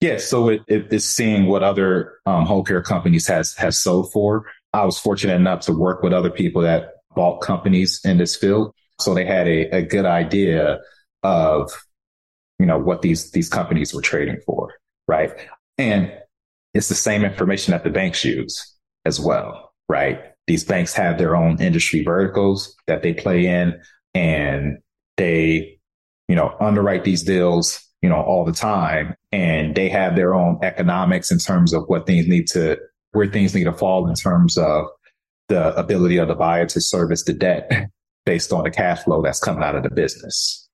Yeah 0.00 0.18
so 0.18 0.48
it, 0.48 0.62
it 0.68 0.92
is 0.92 1.08
seeing 1.08 1.46
what 1.46 1.62
other 1.62 2.18
um, 2.26 2.46
home 2.46 2.64
care 2.64 2.82
companies 2.82 3.26
has 3.26 3.54
has 3.56 3.78
sold 3.78 4.12
for. 4.12 4.46
I 4.72 4.84
was 4.84 4.98
fortunate 4.98 5.34
enough 5.34 5.60
to 5.62 5.72
work 5.72 6.02
with 6.02 6.12
other 6.12 6.30
people 6.30 6.62
that 6.62 6.90
bought 7.14 7.40
companies 7.40 8.00
in 8.04 8.18
this 8.18 8.36
field 8.36 8.72
so 9.00 9.14
they 9.14 9.24
had 9.24 9.48
a, 9.48 9.76
a 9.76 9.82
good 9.82 10.04
idea 10.04 10.78
of 11.22 11.72
you 12.58 12.66
know 12.66 12.78
what 12.78 13.02
these 13.02 13.30
these 13.32 13.48
companies 13.48 13.92
were 13.92 14.02
trading 14.02 14.38
for 14.46 14.74
right? 15.08 15.32
And 15.78 16.12
it's 16.74 16.88
the 16.88 16.94
same 16.94 17.24
information 17.24 17.72
that 17.72 17.82
the 17.82 17.90
banks 17.90 18.24
use 18.24 18.76
as 19.04 19.18
well 19.18 19.68
right? 19.88 20.20
These 20.46 20.64
banks 20.64 20.94
have 20.94 21.18
their 21.18 21.36
own 21.36 21.60
industry 21.60 22.02
verticals 22.02 22.74
that 22.86 23.02
they 23.02 23.14
play 23.14 23.46
in 23.46 23.80
and 24.14 24.78
they, 25.16 25.77
you 26.28 26.36
know, 26.36 26.54
underwrite 26.60 27.04
these 27.04 27.22
deals, 27.22 27.82
you 28.02 28.08
know, 28.08 28.20
all 28.20 28.44
the 28.44 28.52
time. 28.52 29.14
And 29.32 29.74
they 29.74 29.88
have 29.88 30.14
their 30.14 30.34
own 30.34 30.58
economics 30.62 31.30
in 31.30 31.38
terms 31.38 31.72
of 31.72 31.84
what 31.86 32.06
things 32.06 32.28
need 32.28 32.46
to, 32.48 32.78
where 33.12 33.26
things 33.26 33.54
need 33.54 33.64
to 33.64 33.72
fall 33.72 34.08
in 34.08 34.14
terms 34.14 34.56
of 34.56 34.86
the 35.48 35.74
ability 35.76 36.18
of 36.18 36.28
the 36.28 36.34
buyer 36.34 36.66
to 36.66 36.80
service 36.80 37.24
the 37.24 37.32
debt 37.32 37.70
based 38.26 38.52
on 38.52 38.64
the 38.64 38.70
cash 38.70 39.02
flow 39.02 39.22
that's 39.22 39.40
coming 39.40 39.62
out 39.62 39.74
of 39.74 39.82
the 39.82 39.90
business. 39.90 40.68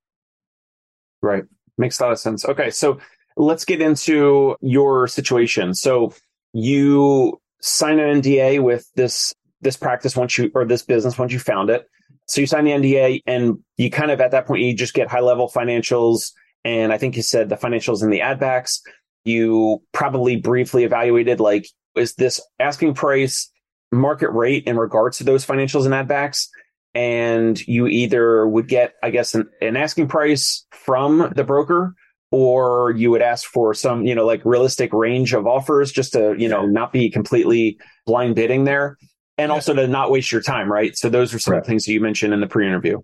Right. 1.23 1.45
Makes 1.79 2.01
a 2.01 2.05
lot 2.05 2.13
of 2.13 2.19
sense. 2.19 2.45
Okay. 2.45 2.71
So 2.71 2.99
let's 3.37 3.65
get 3.65 3.81
into 3.81 4.57
your 4.61 5.07
situation. 5.07 5.75
So 5.75 6.13
you 6.53 7.41
sign 7.61 7.99
an 7.99 8.21
NDA 8.21 8.61
with 8.61 8.87
this 8.95 9.33
this 9.61 9.77
practice 9.77 10.15
once 10.15 10.37
you 10.37 10.51
or 10.55 10.67
this 10.67 10.83
business 10.83 11.19
once 11.19 11.33
you 11.33 11.39
found 11.39 11.71
it. 11.71 11.89
So 12.27 12.41
you 12.41 12.47
sign 12.47 12.65
the 12.65 12.71
NDA 12.73 13.21
and 13.27 13.59
you 13.77 13.91
kind 13.91 14.11
of 14.11 14.21
at 14.21 14.31
that 14.31 14.47
point 14.47 14.63
you 14.63 14.75
just 14.75 14.95
get 14.95 15.09
high 15.09 15.21
level 15.21 15.51
financials. 15.55 16.33
And 16.65 16.93
I 16.93 16.99
think 16.99 17.17
you 17.17 17.23
said 17.23 17.49
the 17.49 17.57
financials 17.57 18.03
and 18.03 18.13
the 18.13 18.21
add 18.21 18.41
backs. 18.41 18.81
You 19.25 19.83
probably 19.93 20.37
briefly 20.37 20.85
evaluated 20.85 21.41
like, 21.41 21.67
is 21.97 22.15
this 22.15 22.41
asking 22.59 22.95
price 22.95 23.51
market 23.93 24.31
rate 24.31 24.65
in 24.67 24.77
regards 24.77 25.19
to 25.19 25.25
those 25.25 25.47
financials 25.47 25.85
and 25.85 25.95
add 25.95 26.09
backs? 26.09 26.49
And 26.95 27.61
you 27.67 27.87
either 27.87 28.47
would 28.47 28.69
get, 28.69 28.95
I 29.03 29.11
guess, 29.11 29.35
an, 29.35 29.49
an 29.61 29.77
asking 29.77 30.09
price 30.09 30.65
from 30.71 31.33
the 31.35 31.45
broker 31.45 31.95
or 32.31 32.93
you 32.93 33.11
would 33.11 33.23
ask 33.23 33.47
for 33.47 33.75
some, 33.75 34.05
you 34.05 34.15
know, 34.15 34.25
like 34.25 34.45
realistic 34.45 34.93
range 34.93 35.35
of 35.35 35.47
offers 35.47 35.93
just 35.93 36.13
to, 36.15 36.35
you 36.39 36.49
know, 36.49 36.67
not 36.67 36.93
be 36.93 37.11
completely 37.11 37.79
blind 38.07 38.35
bidding 38.35 38.65
there 38.65 38.97
and 39.39 39.49
yeah. 39.49 39.55
also 39.55 39.75
to 39.75 39.87
not 39.87 40.11
waste 40.11 40.33
your 40.33 40.43
time, 40.43 40.71
right? 40.71 40.97
So 40.97 41.09
those 41.09 41.35
are 41.35 41.39
some 41.39 41.53
correct. 41.53 41.67
things 41.67 41.85
that 41.85 41.93
you 41.93 42.01
mentioned 42.01 42.33
in 42.33 42.41
the 42.41 42.47
pre-interview. 42.47 43.01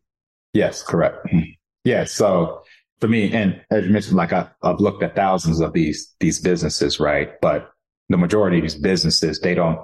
Yes, 0.52 0.82
correct. 0.82 1.26
Yeah. 1.84 2.04
So 2.04 2.62
for 3.00 3.08
me, 3.08 3.32
and 3.32 3.60
as 3.70 3.84
you 3.84 3.90
mentioned, 3.90 4.16
like 4.16 4.32
I, 4.32 4.49
I've 4.62 4.80
looked 4.80 5.02
at 5.02 5.16
thousands 5.16 5.60
of 5.60 5.72
these 5.72 6.12
these 6.20 6.40
businesses, 6.40 7.00
right? 7.00 7.40
But 7.40 7.70
the 8.08 8.16
majority 8.16 8.58
of 8.58 8.62
these 8.62 8.75
businesses, 8.75 9.40
they 9.40 9.54
don't. 9.54 9.78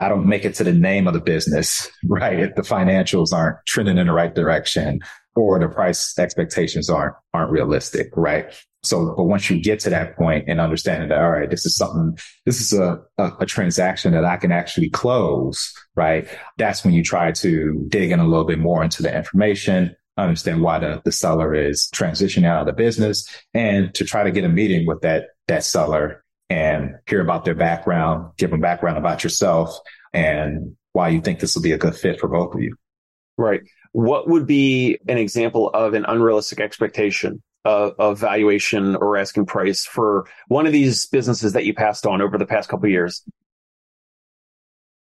I 0.00 0.08
don't 0.08 0.26
make 0.26 0.44
it 0.44 0.54
to 0.54 0.64
the 0.64 0.72
name 0.72 1.08
of 1.08 1.14
the 1.14 1.20
business, 1.20 1.90
right? 2.04 2.38
If 2.38 2.54
the 2.54 2.62
financials 2.62 3.32
aren't 3.32 3.58
trending 3.66 3.98
in 3.98 4.06
the 4.06 4.12
right 4.12 4.32
direction 4.32 5.00
or 5.34 5.58
the 5.58 5.68
price 5.68 6.16
expectations 6.18 6.88
aren't 6.88 7.16
aren't 7.34 7.50
realistic, 7.50 8.08
right? 8.16 8.52
So, 8.84 9.14
but 9.16 9.24
once 9.24 9.50
you 9.50 9.60
get 9.60 9.80
to 9.80 9.90
that 9.90 10.16
point 10.16 10.44
and 10.46 10.60
understanding 10.60 11.08
that, 11.08 11.18
all 11.18 11.30
right, 11.30 11.50
this 11.50 11.66
is 11.66 11.74
something, 11.74 12.16
this 12.46 12.60
is 12.60 12.72
a, 12.72 13.00
a, 13.18 13.32
a, 13.40 13.46
transaction 13.46 14.12
that 14.12 14.24
I 14.24 14.36
can 14.36 14.52
actually 14.52 14.88
close, 14.88 15.74
right? 15.96 16.28
That's 16.58 16.84
when 16.84 16.94
you 16.94 17.02
try 17.02 17.32
to 17.32 17.86
dig 17.88 18.12
in 18.12 18.20
a 18.20 18.26
little 18.26 18.44
bit 18.44 18.60
more 18.60 18.84
into 18.84 19.02
the 19.02 19.14
information, 19.14 19.96
understand 20.16 20.62
why 20.62 20.78
the, 20.78 21.02
the 21.04 21.10
seller 21.10 21.54
is 21.54 21.90
transitioning 21.92 22.46
out 22.46 22.60
of 22.60 22.66
the 22.66 22.72
business 22.72 23.28
and 23.52 23.92
to 23.94 24.04
try 24.04 24.22
to 24.22 24.30
get 24.30 24.44
a 24.44 24.48
meeting 24.48 24.86
with 24.86 25.00
that, 25.00 25.30
that 25.48 25.64
seller 25.64 26.24
and 26.48 26.94
hear 27.06 27.20
about 27.20 27.44
their 27.44 27.56
background, 27.56 28.30
give 28.36 28.50
them 28.50 28.60
background 28.60 28.96
about 28.96 29.24
yourself 29.24 29.76
and 30.12 30.76
why 30.92 31.08
you 31.08 31.20
think 31.20 31.40
this 31.40 31.54
will 31.54 31.62
be 31.62 31.72
a 31.72 31.78
good 31.78 31.96
fit 31.96 32.20
for 32.20 32.28
both 32.28 32.54
of 32.54 32.60
you. 32.60 32.76
Right. 33.36 33.60
What 33.92 34.28
would 34.28 34.46
be 34.46 34.98
an 35.08 35.18
example 35.18 35.70
of 35.70 35.94
an 35.94 36.04
unrealistic 36.06 36.60
expectation 36.60 37.42
of, 37.64 37.94
of 37.98 38.18
valuation 38.18 38.96
or 38.96 39.16
asking 39.16 39.46
price 39.46 39.84
for 39.84 40.26
one 40.48 40.66
of 40.66 40.72
these 40.72 41.06
businesses 41.06 41.52
that 41.52 41.64
you 41.64 41.74
passed 41.74 42.06
on 42.06 42.20
over 42.22 42.38
the 42.38 42.46
past 42.46 42.68
couple 42.68 42.88
years? 42.88 43.22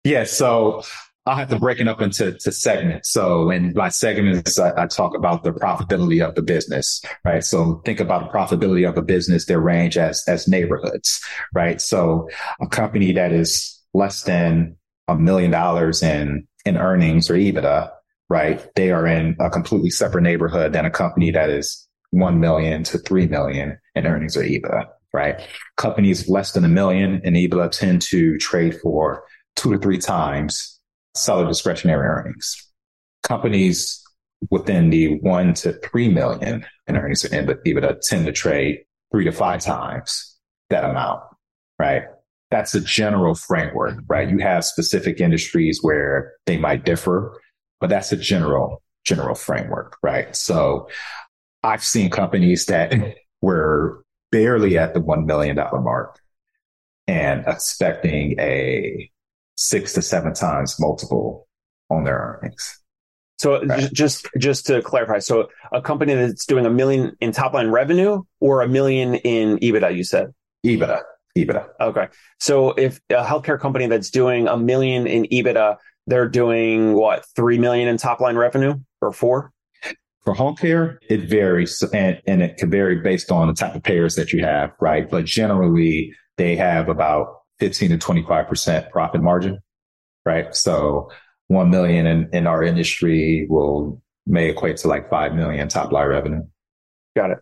Yeah. 0.05 0.25
So 0.25 0.83
I'll 1.27 1.37
have 1.37 1.49
to 1.49 1.59
break 1.59 1.81
it 1.81 1.89
up 1.89 2.03
into 2.03 2.33
to 2.33 2.53
segments. 2.53 3.11
So 3.11 3.51
in 3.51 3.73
my 3.75 3.89
segments, 3.89 4.59
I, 4.59 4.83
I, 4.83 4.87
talk 4.87 5.17
about 5.17 5.43
the 5.43 5.53
profitability 5.53 6.27
of 6.27 6.35
the 6.35 6.43
business, 6.43 7.03
right? 7.25 7.43
So 7.43 7.81
think 7.87 7.99
about 7.99 8.31
the 8.31 8.39
profitability 8.39 8.87
of 8.87 8.99
a 8.99 9.03
business, 9.03 9.47
their 9.47 9.61
range 9.61 9.97
as, 9.97 10.23
as 10.29 10.47
neighborhoods, 10.47 11.23
right? 11.55 11.81
So 11.81 12.29
a 12.61 12.67
company 12.67 13.13
that 13.13 13.33
is 13.33 13.81
less 13.95 14.23
than 14.25 14.77
a 15.09 15.17
million 15.17 15.51
dollars 15.51 16.03
in, 16.03 16.47
in 16.67 16.77
earnings 16.77 17.31
or 17.31 17.35
EBITDA, 17.35 17.91
right? 18.29 18.67
They 18.75 18.91
are 18.91 19.07
in 19.07 19.37
a 19.41 19.49
completely 19.49 19.91
separate 19.91 20.23
neighborhood 20.23 20.75
than 20.75 20.85
a 20.85 20.91
company 20.91 21.31
that 21.31 21.49
is 21.49 21.84
1 22.15 22.41
million 22.41 22.83
to 22.85 22.99
3 22.99 23.27
million 23.27 23.79
in 23.95 24.07
earnings 24.07 24.37
or 24.37 24.43
EBITDA, 24.43 24.87
right? 25.13 25.41
Companies 25.77 26.29
less 26.29 26.53
than 26.53 26.65
a 26.65 26.69
million 26.69 27.21
in 27.25 27.35
EBITDA 27.35 27.71
tend 27.71 28.03
to 28.03 28.39
trade 28.39 28.79
for 28.81 29.25
two 29.57 29.73
to 29.73 29.79
three 29.79 29.99
times 29.99 30.81
seller 31.15 31.47
discretionary 31.47 32.07
earnings. 32.07 32.57
Companies 33.23 34.03
within 34.51 34.91
the 34.91 35.19
one 35.21 35.55
to 35.55 35.73
three 35.73 36.09
million 36.09 36.65
in 36.87 36.97
earnings 36.97 37.25
or 37.25 37.29
EBITDA 37.29 38.01
tend 38.01 38.27
to 38.27 38.33
trade 38.33 38.81
three 39.11 39.25
to 39.25 39.33
five 39.33 39.61
times 39.61 40.37
that 40.71 40.85
amount, 40.85 41.21
right? 41.79 42.03
That's 42.51 42.75
a 42.75 42.81
general 42.81 43.35
framework, 43.35 44.01
right? 44.09 44.29
You 44.29 44.39
have 44.39 44.65
specific 44.65 45.21
industries 45.21 45.79
where 45.83 46.33
they 46.47 46.57
might 46.57 46.85
differ, 46.85 47.41
but 47.81 47.91
that's 47.91 48.13
a 48.13 48.17
general, 48.17 48.83
general 49.05 49.35
framework, 49.35 49.97
right? 50.03 50.35
So 50.37 50.89
I've 51.65 51.83
seen 51.83 52.11
companies 52.11 52.67
that 52.67 52.95
were 53.41 54.05
barely 54.31 54.77
at 54.77 54.95
the 54.95 55.01
$1 55.01 55.25
million 55.25 55.57
mark 55.57 56.19
and 57.07 57.45
expecting 57.47 58.39
a 58.39 59.11
six 59.57 59.95
to 59.95 60.03
seven 60.03 60.35
times 60.35 60.77
multiple 60.79 61.49
on 61.91 62.05
their 62.05 62.39
earnings. 62.43 62.81
So 63.39 63.65
right. 63.65 63.93
just 63.93 64.29
just 64.39 64.67
to 64.67 64.81
clarify, 64.81 65.19
so 65.19 65.49
a 65.73 65.83
company 65.83 66.15
that's 66.15 66.47
doing 66.47 66.67
a 66.67 66.71
million 66.71 67.17
in 67.21 67.33
top 67.33 67.53
line 67.53 67.69
revenue 67.69 68.23
or 68.41 68.63
a 68.63 68.69
million 68.69 69.17
in 69.17 69.59
EBITDA, 69.59 69.97
you 69.97 70.05
said 70.05 70.33
EBITDA, 70.65 71.03
EBITDA. 71.37 71.67
Okay, 71.81 72.09
so 72.41 72.71
if 72.71 73.01
a 73.11 73.25
healthcare 73.25 73.59
company 73.59 73.87
that's 73.87 74.11
doing 74.11 74.47
a 74.47 74.57
million 74.57 75.07
in 75.07 75.25
EBITDA, 75.25 75.77
they're 76.07 76.29
doing 76.29 76.95
what 76.95 77.27
three 77.35 77.59
million 77.59 77.89
in 77.89 77.97
top 77.97 78.21
line 78.21 78.37
revenue 78.37 78.77
or 79.03 79.13
four? 79.13 79.53
For 80.25 80.33
home 80.35 80.57
care, 80.57 80.99
it 81.09 81.29
varies 81.29 81.83
and, 81.93 82.21
and 82.27 82.43
it 82.43 82.57
can 82.57 82.71
vary 82.71 83.01
based 83.01 83.31
on 83.31 83.49
the 83.49 83.55
type 83.55 83.75
of 83.75 83.83
payers 83.83 84.15
that 84.15 84.33
you 84.33 84.43
have, 84.43 84.73
right? 84.81 85.09
But 85.09 85.27
generally, 85.27 86.15
they 86.39 86.57
have 86.57 86.89
about 86.89 87.43
15 87.61 87.91
to 87.91 87.99
25% 87.99 88.91
profit 88.91 89.23
margin, 89.23 89.59
right? 90.25 90.55
So 90.55 91.11
1 91.49 91.71
million 91.71 92.07
in, 92.07 92.29
in 92.33 92.47
our 92.47 92.63
industry 92.63 93.47
will 93.51 94.03
may 94.27 94.51
equate 94.51 94.79
to 94.79 94.89
like 94.89 95.11
5 95.11 95.35
million 95.35 95.69
top 95.69 95.93
line 95.93 96.09
revenue. 96.09 96.43
Got 97.15 97.33
it. 97.33 97.39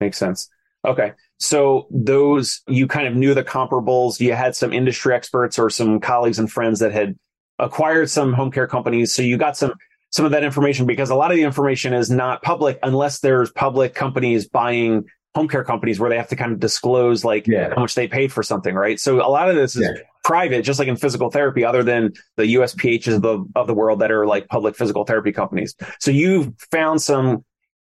Makes 0.00 0.18
sense. 0.18 0.48
Okay. 0.84 1.12
So 1.38 1.86
those, 1.90 2.62
you 2.66 2.86
kind 2.86 3.06
of 3.06 3.14
knew 3.14 3.34
the 3.34 3.44
comparables. 3.44 4.20
You 4.20 4.32
had 4.34 4.54
some 4.54 4.72
industry 4.72 5.14
experts 5.14 5.58
or 5.58 5.70
some 5.70 6.00
colleagues 6.00 6.38
and 6.38 6.50
friends 6.50 6.80
that 6.80 6.92
had 6.92 7.16
acquired 7.58 8.10
some 8.10 8.32
home 8.32 8.50
care 8.50 8.66
companies. 8.66 9.14
So 9.14 9.22
you 9.22 9.36
got 9.36 9.56
some, 9.56 9.74
some 10.16 10.24
of 10.24 10.32
that 10.32 10.42
information 10.42 10.86
because 10.86 11.10
a 11.10 11.14
lot 11.14 11.30
of 11.30 11.36
the 11.36 11.42
information 11.42 11.92
is 11.92 12.10
not 12.10 12.40
public 12.40 12.78
unless 12.82 13.20
there's 13.20 13.52
public 13.52 13.94
companies 13.94 14.48
buying 14.48 15.04
home 15.34 15.46
care 15.46 15.62
companies 15.62 16.00
where 16.00 16.08
they 16.08 16.16
have 16.16 16.28
to 16.28 16.36
kind 16.36 16.52
of 16.52 16.58
disclose 16.58 17.22
like 17.22 17.46
yeah. 17.46 17.68
how 17.74 17.82
much 17.82 17.94
they 17.94 18.08
paid 18.08 18.32
for 18.32 18.42
something, 18.42 18.74
right? 18.74 18.98
So 18.98 19.16
a 19.16 19.28
lot 19.28 19.50
of 19.50 19.56
this 19.56 19.76
is 19.76 19.82
yeah. 19.82 20.02
private, 20.24 20.62
just 20.62 20.78
like 20.78 20.88
in 20.88 20.96
physical 20.96 21.30
therapy, 21.30 21.66
other 21.66 21.82
than 21.82 22.14
the 22.38 22.44
USPHs 22.54 23.16
of 23.16 23.20
the 23.20 23.44
of 23.54 23.66
the 23.66 23.74
world 23.74 23.98
that 24.00 24.10
are 24.10 24.26
like 24.26 24.48
public 24.48 24.74
physical 24.74 25.04
therapy 25.04 25.32
companies. 25.32 25.74
So 26.00 26.10
you've 26.10 26.50
found 26.70 27.02
some 27.02 27.44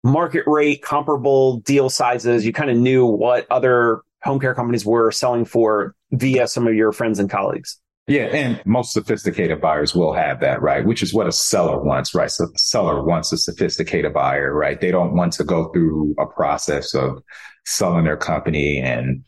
market 0.04 0.46
rate 0.48 0.82
comparable 0.82 1.60
deal 1.60 1.88
sizes. 1.88 2.48
You 2.48 2.52
kind 2.52 2.72
of 2.72 2.78
knew 2.78 3.06
what 3.06 3.46
other 3.52 4.02
home 4.24 4.40
care 4.40 4.56
companies 4.56 4.84
were 4.84 5.12
selling 5.12 5.46
for 5.46 5.94
via 6.12 6.48
some 6.48 6.66
of 6.66 6.74
your 6.74 6.92
friends 6.92 7.20
and 7.20 7.30
colleagues. 7.30 7.80
Yeah. 8.08 8.24
And 8.28 8.62
most 8.66 8.94
sophisticated 8.94 9.60
buyers 9.60 9.94
will 9.94 10.14
have 10.14 10.40
that, 10.40 10.62
right? 10.62 10.86
Which 10.86 11.04
is 11.04 11.14
what 11.14 11.28
a 11.28 11.32
seller 11.32 11.84
wants, 11.84 12.16
right? 12.16 12.32
So 12.32 12.46
the 12.46 12.58
seller 12.58 13.04
wants 13.04 13.34
a 13.34 13.38
sophisticated 13.38 14.14
buyer, 14.14 14.54
right? 14.54 14.80
They 14.80 14.92
don't 14.92 15.16
want 15.16 15.34
to 15.34 15.44
go 15.44 15.70
through 15.74 16.16
a 16.18 16.26
process 16.26 16.94
of 16.96 17.22
selling 17.66 18.06
their 18.06 18.16
company 18.16 18.80
and 18.80 19.26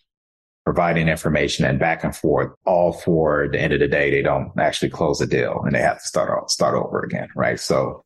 providing 0.64 1.10
information 1.10 1.66
and 1.66 1.78
back 1.78 2.06
and 2.06 2.16
forth 2.16 2.54
all 2.66 2.94
for 2.94 3.50
the 3.52 3.60
end 3.60 3.74
of 3.74 3.82
the 3.82 3.88
day. 3.88 4.12
They 4.12 4.22
don't 4.22 4.52
actually 4.58 4.92
close 4.92 5.20
the 5.20 5.28
deal 5.28 5.62
and 5.66 5.76
they 5.76 5.82
have 5.82 6.00
to 6.00 6.08
start, 6.08 6.50
start 6.50 6.76
over 6.76 7.02
again, 7.02 7.28
right? 7.36 7.60
So 7.60 8.06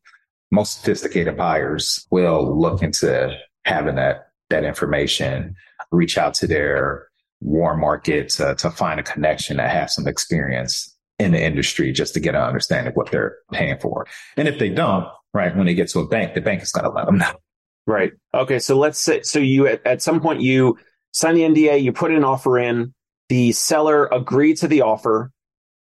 most 0.50 0.80
sophisticated 0.80 1.36
buyers 1.36 2.04
will 2.10 2.60
look 2.60 2.82
into 2.82 3.36
having 3.64 3.94
that, 3.94 4.28
that 4.50 4.64
information, 4.64 5.54
reach 5.92 6.18
out 6.18 6.34
to 6.34 6.48
their 6.48 7.08
warm 7.44 7.80
market 7.80 8.30
to, 8.30 8.48
uh, 8.48 8.54
to 8.54 8.70
find 8.70 8.98
a 8.98 9.02
connection 9.02 9.58
that 9.58 9.70
has 9.70 9.94
some 9.94 10.08
experience 10.08 10.96
in 11.18 11.32
the 11.32 11.40
industry 11.40 11.92
just 11.92 12.14
to 12.14 12.20
get 12.20 12.34
an 12.34 12.42
understanding 12.42 12.88
of 12.88 12.96
what 12.96 13.10
they're 13.10 13.36
paying 13.52 13.78
for. 13.78 14.06
And 14.36 14.48
if 14.48 14.58
they 14.58 14.70
don't, 14.70 15.06
right, 15.32 15.54
when 15.56 15.66
they 15.66 15.74
get 15.74 15.88
to 15.90 16.00
a 16.00 16.08
bank, 16.08 16.34
the 16.34 16.40
bank 16.40 16.62
is 16.62 16.72
going 16.72 16.84
to 16.84 16.90
let 16.90 17.06
them 17.06 17.18
know. 17.18 17.32
Right. 17.86 18.12
Okay. 18.32 18.58
So 18.58 18.78
let's 18.78 18.98
say, 18.98 19.22
so 19.22 19.38
you, 19.38 19.66
at, 19.66 19.86
at 19.86 20.02
some 20.02 20.20
point, 20.20 20.40
you 20.40 20.78
sign 21.12 21.34
the 21.34 21.42
NDA, 21.42 21.82
you 21.82 21.92
put 21.92 22.10
an 22.10 22.24
offer 22.24 22.58
in, 22.58 22.94
the 23.28 23.52
seller 23.52 24.06
agreed 24.06 24.56
to 24.58 24.68
the 24.68 24.82
offer. 24.82 25.30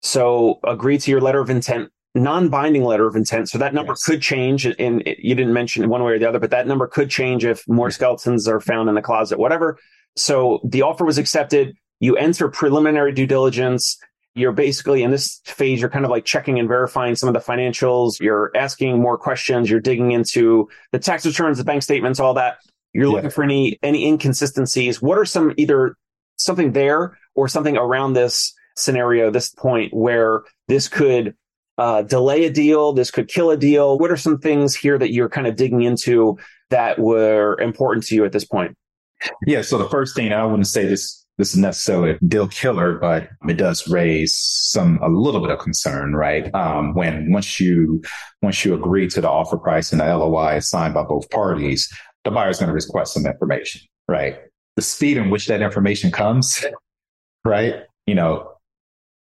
So 0.03 0.59
agree 0.65 0.99
to 0.99 1.11
your 1.11 1.21
letter 1.21 1.41
of 1.41 1.49
intent, 1.49 1.91
non-binding 2.17 2.83
letter 2.83 3.07
of 3.07 3.15
intent. 3.15 3.49
So 3.49 3.59
that 3.59 3.73
number 3.73 3.93
yes. 3.93 4.05
could 4.05 4.21
change. 4.21 4.67
And 4.67 5.03
you 5.07 5.35
didn't 5.37 5.53
mention 5.53 5.85
it 5.85 5.87
one 5.87 6.03
way 6.03 6.13
or 6.13 6.19
the 6.19 6.29
other, 6.29 6.41
but 6.41 6.51
that 6.51 6.67
number 6.67 6.89
could 6.89 7.09
change 7.09 7.45
if 7.45 7.67
more 7.69 7.91
skeletons 7.91 8.49
are 8.49 8.61
found 8.61 8.89
in 8.89 8.97
the 8.97 9.03
closet, 9.03 9.39
whatever. 9.39 9.79
So 10.17 10.61
the 10.65 10.83
offer 10.83 11.05
was 11.05 11.19
accepted. 11.19 11.75
You 12.01 12.17
enter 12.17 12.49
preliminary 12.49 13.13
due 13.13 13.27
diligence. 13.27 13.99
You're 14.35 14.53
basically 14.53 15.03
in 15.03 15.11
this 15.11 15.41
phase, 15.45 15.81
you're 15.81 15.91
kind 15.91 16.05
of 16.05 16.11
like 16.11 16.25
checking 16.25 16.59
and 16.59 16.67
verifying 16.69 17.15
some 17.15 17.29
of 17.29 17.35
the 17.35 17.41
financials. 17.41 18.19
You're 18.21 18.51
asking 18.55 19.01
more 19.01 19.19
questions. 19.19 19.71
You're 19.71 19.81
digging 19.81 20.13
into 20.13 20.69
the 20.91 20.99
tax 20.99 21.27
returns, 21.27 21.59
the 21.59 21.65
bank 21.65 21.83
statements, 21.83 22.19
all 22.19 22.35
that. 22.35 22.59
You're 22.95 23.07
yeah. 23.07 23.13
looking 23.13 23.31
for 23.31 23.45
any, 23.45 23.79
any 23.83 24.07
inconsistencies. 24.07 25.01
What 25.01 25.19
are 25.19 25.25
some 25.25 25.53
either 25.57 25.97
something 26.37 26.73
there 26.73 27.19
or 27.35 27.49
something 27.49 27.77
around 27.77 28.15
this 28.15 28.55
scenario, 28.77 29.31
this 29.31 29.51
point 29.51 29.93
where 29.95 30.43
this 30.69 30.89
could 30.89 31.35
uh, 31.79 32.03
delay 32.03 32.45
a 32.45 32.51
deal? 32.51 32.93
This 32.93 33.11
could 33.11 33.29
kill 33.29 33.51
a 33.51 33.57
deal. 33.57 33.99
What 33.99 34.11
are 34.11 34.17
some 34.17 34.39
things 34.39 34.75
here 34.75 34.99
that 34.99 35.13
you're 35.13 35.29
kind 35.29 35.47
of 35.47 35.57
digging 35.57 35.83
into 35.83 36.39
that 36.71 36.99
were 36.99 37.59
important 37.61 38.07
to 38.07 38.15
you 38.15 38.25
at 38.25 38.33
this 38.33 38.45
point? 38.45 38.77
Yeah. 39.47 39.63
So 39.63 39.79
the 39.79 39.89
first 39.89 40.15
thing 40.15 40.33
I 40.33 40.45
wouldn't 40.45 40.67
say 40.67 40.87
this 40.87 41.23
this 41.39 41.53
is 41.53 41.59
necessarily 41.59 42.11
a 42.11 42.19
deal 42.27 42.47
killer, 42.47 42.99
but 42.99 43.29
it 43.49 43.55
does 43.55 43.89
raise 43.89 44.37
some 44.37 44.99
a 45.03 45.09
little 45.09 45.41
bit 45.41 45.51
of 45.51 45.59
concern, 45.59 46.15
right? 46.15 46.55
Um, 46.55 46.95
when 46.95 47.33
once 47.33 47.59
you 47.59 48.03
once 48.43 48.65
you 48.65 48.75
agree 48.75 49.09
to 49.09 49.21
the 49.21 49.31
offer 49.31 49.57
price 49.57 49.93
and 49.93 50.01
the 50.01 50.17
LOI 50.17 50.57
is 50.57 50.69
signed 50.69 50.95
by 50.95 51.03
both 51.03 51.31
parties, 51.31 51.91
the 52.25 52.31
buyer 52.31 52.51
is 52.51 52.59
going 52.59 52.69
to 52.69 52.75
request 52.75 53.15
some 53.15 53.27
information, 53.27 53.81
right? 54.09 54.39
The 54.77 54.83
speed 54.83 55.17
in 55.17 55.31
which 55.31 55.47
that 55.47 55.63
information 55.63 56.11
comes, 56.11 56.65
right? 57.45 57.77
You 58.07 58.15
know, 58.15 58.53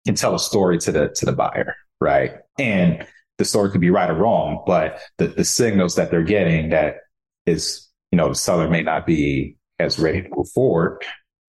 can 0.05 0.15
tell 0.15 0.35
a 0.35 0.39
story 0.39 0.79
to 0.79 0.91
the 0.91 1.09
to 1.09 1.25
the 1.25 1.31
buyer, 1.33 1.75
right? 2.01 2.33
And 2.57 3.05
the 3.37 3.45
story 3.45 3.71
could 3.71 3.81
be 3.81 3.91
right 3.91 4.09
or 4.09 4.15
wrong, 4.15 4.63
but 4.65 4.99
the 5.19 5.27
the 5.27 5.45
signals 5.45 5.95
that 5.95 6.09
they're 6.09 6.23
getting 6.23 6.69
that 6.69 6.97
is, 7.45 7.87
you 8.11 8.17
know, 8.17 8.29
the 8.29 8.35
seller 8.35 8.69
may 8.69 8.81
not 8.81 9.05
be 9.05 9.57
as 9.79 9.99
ready 9.99 10.21
to 10.21 10.29
move 10.35 10.49
forward, 10.49 11.03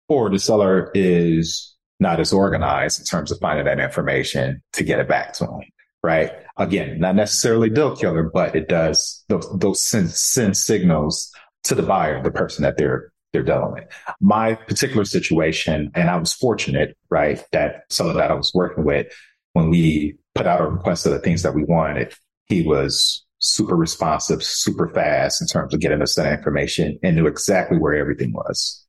or 0.08 0.30
the 0.30 0.40
seller 0.40 0.92
is 0.94 1.76
not 2.00 2.20
as 2.20 2.34
organized 2.34 3.00
in 3.00 3.06
terms 3.06 3.32
of 3.32 3.40
finding 3.40 3.66
that 3.66 3.80
information 3.80 4.62
to 4.74 4.84
get 4.84 5.00
it 5.00 5.08
back 5.08 5.34
to 5.34 5.46
them. 5.46 5.62
Right. 6.02 6.32
Again, 6.58 7.00
not 7.00 7.16
necessarily 7.16 7.70
deal 7.70 7.96
killer, 7.96 8.30
but 8.34 8.56
it 8.56 8.68
does 8.68 9.24
those, 9.30 9.48
those 9.58 9.82
send, 9.82 10.10
send 10.10 10.58
signals 10.58 11.32
to 11.64 11.76
the 11.76 11.84
buyer, 11.84 12.22
the 12.22 12.32
person 12.32 12.64
that 12.64 12.78
they're 12.78 13.14
they're 13.32 13.44
dealing 13.44 13.74
with. 13.74 13.86
My 14.22 14.54
particular 14.54 15.06
situation, 15.06 15.92
and 15.96 16.10
I 16.10 16.16
was 16.18 16.32
fortunate, 16.32 16.96
right, 17.10 17.44
that 17.52 17.86
seller 17.90 18.14
that 18.14 18.30
I 18.30 18.36
was 18.36 18.54
working 18.54 18.86
with, 18.86 19.08
when 19.54 19.70
we 19.70 20.16
put 20.36 20.46
out 20.46 20.62
a 20.62 20.68
request 20.68 21.06
of 21.06 21.14
the 21.14 21.20
things 21.20 21.42
that 21.42 21.56
we 21.56 21.64
wanted, 21.64 22.14
he 22.46 22.62
was 22.62 23.26
super 23.44 23.76
responsive, 23.76 24.42
super 24.42 24.88
fast 24.88 25.42
in 25.42 25.48
terms 25.48 25.74
of 25.74 25.82
getting 25.82 26.02
us 26.02 26.16
that 26.16 26.32
information 26.32 26.98
and 27.04 27.18
knew 27.18 27.28
exactly 27.28 27.78
where 27.78 27.94
everything 27.94 28.32
was. 28.32 28.86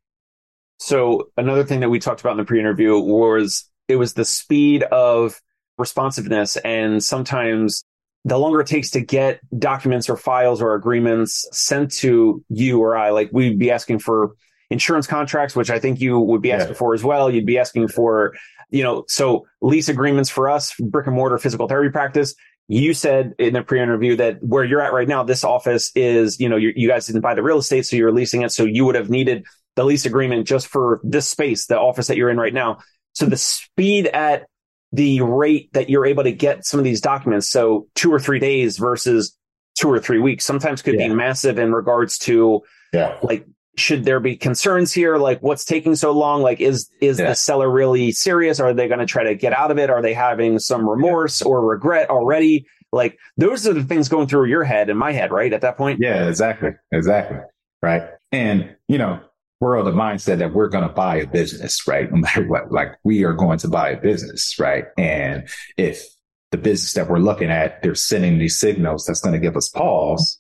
So 0.79 1.29
another 1.37 1.65
thing 1.65 1.81
that 1.81 1.91
we 1.91 1.99
talked 1.99 2.21
about 2.21 2.33
in 2.33 2.39
the 2.39 2.45
pre-interview 2.45 2.97
was 2.97 3.69
it 3.89 3.97
was 3.97 4.15
the 4.15 4.25
speed 4.25 4.85
of 4.85 5.41
responsiveness 5.77 6.57
and 6.59 7.03
sometimes 7.03 7.85
the 8.25 8.39
longer 8.39 8.61
it 8.61 8.69
takes 8.69 8.91
to 8.91 9.01
get 9.01 9.41
documents 9.59 10.09
or 10.09 10.17
files 10.17 10.63
or 10.63 10.75
agreements 10.75 11.47
sent 11.51 11.91
to 11.91 12.43
you 12.49 12.81
or 12.81 12.97
I, 12.97 13.11
like 13.11 13.31
we'd 13.33 13.59
be 13.59 13.73
asking 13.73 13.99
for 13.99 14.37
insurance 14.71 15.07
contracts, 15.09 15.57
which 15.57 15.69
I 15.69 15.81
think 15.81 16.01
you 16.01 16.19
would 16.21 16.43
be 16.43 16.53
asking 16.53 16.75
yeah. 16.75 16.79
for 16.79 16.95
as 16.95 17.03
well. 17.03 17.29
You'd 17.29 17.45
be 17.45 17.59
asking 17.59 17.89
for, 17.89 18.35
you 18.71 18.85
know, 18.85 19.05
so 19.09 19.47
lease 19.61 19.89
agreements 19.89 20.31
for 20.31 20.49
us, 20.49 20.75
brick 20.79 21.07
and 21.07 21.17
mortar 21.17 21.39
physical 21.39 21.67
therapy 21.67 21.91
practice. 21.91 22.35
You 22.67 22.95
said 22.95 23.35
in 23.39 23.53
the 23.53 23.63
pre-interview 23.63 24.17
that 24.17 24.43
where 24.43 24.65
you're 24.65 24.81
at 24.81 24.93
right 24.93 25.07
now, 25.07 25.23
this 25.23 25.45
office 25.45 25.93
is, 25.95 26.41
you 26.41 26.49
know, 26.49 26.57
you, 26.57 26.73
you 26.75 26.89
guys 26.89 27.07
didn't 27.07 27.21
buy 27.21 27.35
the 27.35 27.43
real 27.43 27.59
estate, 27.59 27.85
so 27.85 27.97
you're 27.97 28.13
leasing 28.13 28.43
it. 28.43 28.53
So 28.53 28.65
you 28.65 28.87
would 28.87 28.95
have 28.95 29.11
needed 29.11 29.45
the 29.77 29.85
lease 29.85 30.07
agreement 30.07 30.47
just 30.47 30.69
for 30.69 31.01
this 31.03 31.29
space, 31.29 31.67
the 31.67 31.79
office 31.79 32.07
that 32.07 32.17
you're 32.17 32.31
in 32.31 32.39
right 32.39 32.55
now. 32.55 32.79
So 33.13 33.27
the 33.27 33.37
speed 33.37 34.07
at 34.07 34.47
the 34.93 35.21
rate 35.21 35.73
that 35.73 35.91
you're 35.91 36.07
able 36.07 36.23
to 36.23 36.33
get 36.33 36.65
some 36.65 36.79
of 36.79 36.85
these 36.85 37.01
documents. 37.01 37.51
So 37.51 37.89
two 37.95 38.13
or 38.13 38.21
three 38.21 38.39
days 38.39 38.79
versus 38.79 39.37
two 39.77 39.91
or 39.91 39.99
three 39.99 40.21
weeks 40.21 40.45
sometimes 40.45 40.83
could 40.83 40.95
yeah. 40.95 41.09
be 41.09 41.15
massive 41.15 41.59
in 41.59 41.73
regards 41.73 42.19
to 42.19 42.63
yeah. 42.93 43.19
like 43.23 43.47
should 43.77 44.05
there 44.05 44.21
be 44.21 44.37
concerns 44.37 44.93
here 44.93 45.17
like 45.17 45.41
what's 45.41 45.65
taking 45.65 45.95
so 45.97 46.13
long 46.13 46.43
like 46.43 46.61
is 46.61 46.89
is 47.01 47.19
yeah. 47.19 47.31
the 47.31 47.35
seller 47.35 47.71
really 47.71 48.13
serious 48.13 48.61
are 48.61 48.73
they 48.73 48.87
going 48.87 49.01
to 49.01 49.07
try 49.07 49.25
to 49.25 49.35
get 49.35 49.53
out 49.53 49.71
of 49.71 49.79
it 49.79 49.91
are 49.91 50.01
they 50.01 50.15
having 50.15 50.59
some 50.59 50.89
remorse 50.89 51.43
or 51.43 51.65
regret 51.65 52.09
already 52.09 52.67
like 52.93 53.19
those 53.37 53.67
are 53.67 53.73
the 53.73 53.83
things 53.83 54.09
going 54.09 54.29
through 54.29 54.47
your 54.47 54.65
head 54.65 54.89
and 54.91 54.99
my 54.99 55.13
head 55.13 55.33
right 55.33 55.53
at 55.53 55.61
that 55.61 55.77
point 55.77 55.99
yeah 56.01 56.29
exactly 56.29 56.71
exactly 56.93 57.39
right 57.83 58.03
and 58.31 58.75
you 58.87 58.99
know 58.99 59.21
we're 59.61 59.77
of 59.77 59.87
the 59.87 59.93
mindset 59.93 60.39
that 60.39 60.53
we're 60.53 60.69
going 60.69 60.87
to 60.87 60.93
buy 60.93 61.17
a 61.17 61.27
business, 61.27 61.89
right? 61.89 62.11
No 62.13 62.19
matter 62.19 62.47
what, 62.47 62.71
like 62.71 62.97
we 63.03 63.25
are 63.25 63.33
going 63.33 63.59
to 63.61 63.69
buy 63.69 63.91
a 63.91 64.01
business, 64.01 64.59
right? 64.59 64.85
And 64.99 65.49
if 65.79 66.05
the 66.51 66.59
business 66.59 66.93
that 66.93 67.09
we're 67.09 67.19
looking 67.19 67.51
at, 67.51 67.83
they're 67.83 67.95
sending 67.95 68.39
these 68.39 68.59
signals 68.59 69.07
that's 69.07 69.21
going 69.21 69.33
to 69.33 69.39
give 69.39 69.57
us 69.57 69.71
pause, 69.71 70.39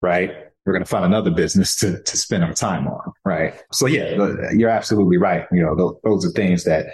right? 0.00 0.51
We're 0.64 0.72
going 0.72 0.84
to 0.84 0.88
find 0.88 1.04
another 1.04 1.30
business 1.30 1.76
to, 1.76 2.00
to 2.02 2.16
spend 2.16 2.44
our 2.44 2.52
time 2.52 2.86
on, 2.86 3.12
right? 3.24 3.54
So 3.72 3.86
yeah, 3.86 4.14
you're 4.52 4.70
absolutely 4.70 5.16
right. 5.16 5.44
You 5.50 5.62
know, 5.62 5.98
those, 6.04 6.24
are 6.24 6.30
things 6.30 6.62
that 6.64 6.86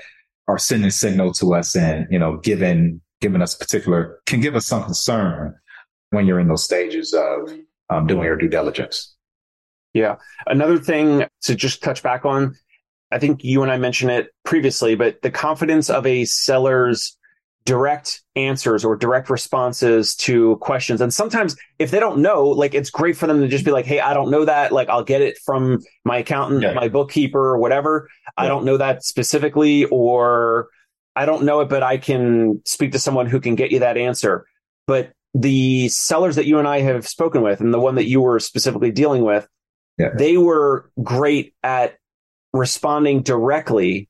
are 0.46 0.58
sending 0.58 0.90
signal 0.90 1.32
to 1.34 1.54
us 1.54 1.76
and, 1.76 2.06
you 2.10 2.18
know, 2.18 2.38
giving, 2.38 3.02
giving 3.20 3.42
us 3.42 3.54
particular, 3.54 4.20
can 4.24 4.40
give 4.40 4.56
us 4.56 4.66
some 4.66 4.84
concern 4.84 5.54
when 6.10 6.26
you're 6.26 6.40
in 6.40 6.48
those 6.48 6.64
stages 6.64 7.12
of 7.12 7.52
um, 7.90 8.06
doing 8.06 8.24
your 8.24 8.36
due 8.36 8.48
diligence. 8.48 9.14
Yeah. 9.92 10.16
Another 10.46 10.78
thing 10.78 11.26
to 11.42 11.54
just 11.54 11.82
touch 11.82 12.02
back 12.02 12.24
on, 12.24 12.54
I 13.10 13.18
think 13.18 13.44
you 13.44 13.62
and 13.62 13.70
I 13.70 13.76
mentioned 13.76 14.12
it 14.12 14.28
previously, 14.44 14.94
but 14.94 15.20
the 15.20 15.30
confidence 15.30 15.90
of 15.90 16.06
a 16.06 16.24
seller's 16.24 17.17
direct 17.68 18.22
answers 18.34 18.82
or 18.82 18.96
direct 18.96 19.28
responses 19.28 20.16
to 20.16 20.56
questions. 20.56 21.02
And 21.02 21.12
sometimes 21.12 21.54
if 21.78 21.90
they 21.90 22.00
don't 22.00 22.22
know, 22.22 22.44
like 22.44 22.72
it's 22.72 22.88
great 22.88 23.14
for 23.14 23.26
them 23.26 23.42
to 23.42 23.48
just 23.48 23.62
be 23.62 23.72
like, 23.72 23.84
Hey, 23.84 24.00
I 24.00 24.14
don't 24.14 24.30
know 24.30 24.46
that. 24.46 24.72
Like 24.72 24.88
I'll 24.88 25.04
get 25.04 25.20
it 25.20 25.36
from 25.44 25.80
my 26.02 26.16
accountant, 26.16 26.62
yeah. 26.62 26.72
my 26.72 26.88
bookkeeper 26.88 27.38
or 27.38 27.58
whatever. 27.58 28.08
Yeah. 28.24 28.44
I 28.44 28.48
don't 28.48 28.64
know 28.64 28.78
that 28.78 29.04
specifically, 29.04 29.84
or 29.84 30.68
I 31.14 31.26
don't 31.26 31.44
know 31.44 31.60
it, 31.60 31.68
but 31.68 31.82
I 31.82 31.98
can 31.98 32.62
speak 32.64 32.92
to 32.92 32.98
someone 32.98 33.26
who 33.26 33.38
can 33.38 33.54
get 33.54 33.70
you 33.70 33.80
that 33.80 33.98
answer. 33.98 34.46
But 34.86 35.12
the 35.34 35.90
sellers 35.90 36.36
that 36.36 36.46
you 36.46 36.58
and 36.58 36.66
I 36.66 36.80
have 36.80 37.06
spoken 37.06 37.42
with 37.42 37.60
and 37.60 37.74
the 37.74 37.80
one 37.80 37.96
that 37.96 38.06
you 38.06 38.22
were 38.22 38.40
specifically 38.40 38.92
dealing 38.92 39.24
with, 39.24 39.46
yeah. 39.98 40.10
They 40.16 40.36
were 40.36 40.90
great 41.02 41.54
at 41.62 41.96
responding 42.52 43.22
directly, 43.22 44.07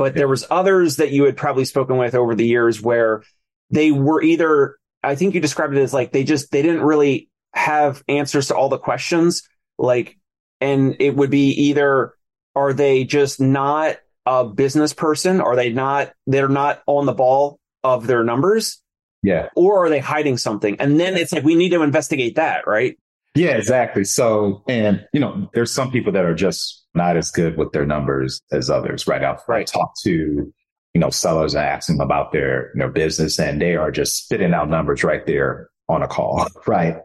but 0.00 0.14
there 0.14 0.28
was 0.28 0.46
others 0.50 0.96
that 0.96 1.10
you 1.10 1.24
had 1.24 1.36
probably 1.36 1.66
spoken 1.66 1.98
with 1.98 2.14
over 2.14 2.34
the 2.34 2.46
years 2.46 2.80
where 2.80 3.22
they 3.68 3.92
were 3.92 4.22
either 4.22 4.78
I 5.02 5.14
think 5.14 5.34
you 5.34 5.42
described 5.42 5.76
it 5.76 5.82
as 5.82 5.92
like 5.92 6.10
they 6.10 6.24
just 6.24 6.50
they 6.50 6.62
didn't 6.62 6.80
really 6.80 7.28
have 7.52 8.02
answers 8.08 8.48
to 8.48 8.56
all 8.56 8.70
the 8.70 8.78
questions 8.78 9.46
like 9.76 10.16
and 10.58 10.96
it 11.00 11.14
would 11.14 11.28
be 11.28 11.50
either 11.50 12.14
are 12.56 12.72
they 12.72 13.04
just 13.04 13.42
not 13.42 13.98
a 14.24 14.46
business 14.46 14.94
person? 14.94 15.42
Are 15.42 15.54
they 15.54 15.70
not 15.70 16.12
they're 16.26 16.48
not 16.48 16.82
on 16.86 17.04
the 17.04 17.12
ball 17.12 17.60
of 17.84 18.06
their 18.06 18.24
numbers? 18.24 18.80
Yeah. 19.22 19.50
Or 19.54 19.84
are 19.84 19.90
they 19.90 19.98
hiding 19.98 20.38
something? 20.38 20.80
And 20.80 20.98
then 20.98 21.14
it's 21.18 21.30
like 21.30 21.44
we 21.44 21.56
need 21.56 21.72
to 21.72 21.82
investigate 21.82 22.36
that 22.36 22.66
right 22.66 22.96
yeah, 23.34 23.50
exactly. 23.50 24.04
So, 24.04 24.62
and 24.68 25.06
you 25.12 25.20
know, 25.20 25.48
there's 25.54 25.72
some 25.72 25.90
people 25.90 26.12
that 26.12 26.24
are 26.24 26.34
just 26.34 26.84
not 26.94 27.16
as 27.16 27.30
good 27.30 27.56
with 27.56 27.72
their 27.72 27.86
numbers 27.86 28.40
as 28.52 28.68
others, 28.68 29.06
right? 29.06 29.22
I've, 29.22 29.40
right. 29.46 29.66
talked 29.66 30.00
to, 30.02 30.10
you 30.10 31.00
know, 31.00 31.10
sellers 31.10 31.54
and 31.54 31.64
ask 31.64 31.86
them 31.86 32.00
about 32.00 32.32
their, 32.32 32.72
their 32.74 32.88
business 32.88 33.38
and 33.38 33.62
they 33.62 33.76
are 33.76 33.92
just 33.92 34.24
spitting 34.24 34.52
out 34.52 34.68
numbers 34.68 35.04
right 35.04 35.24
there 35.26 35.68
on 35.88 36.02
a 36.02 36.08
call, 36.08 36.46
right? 36.66 36.96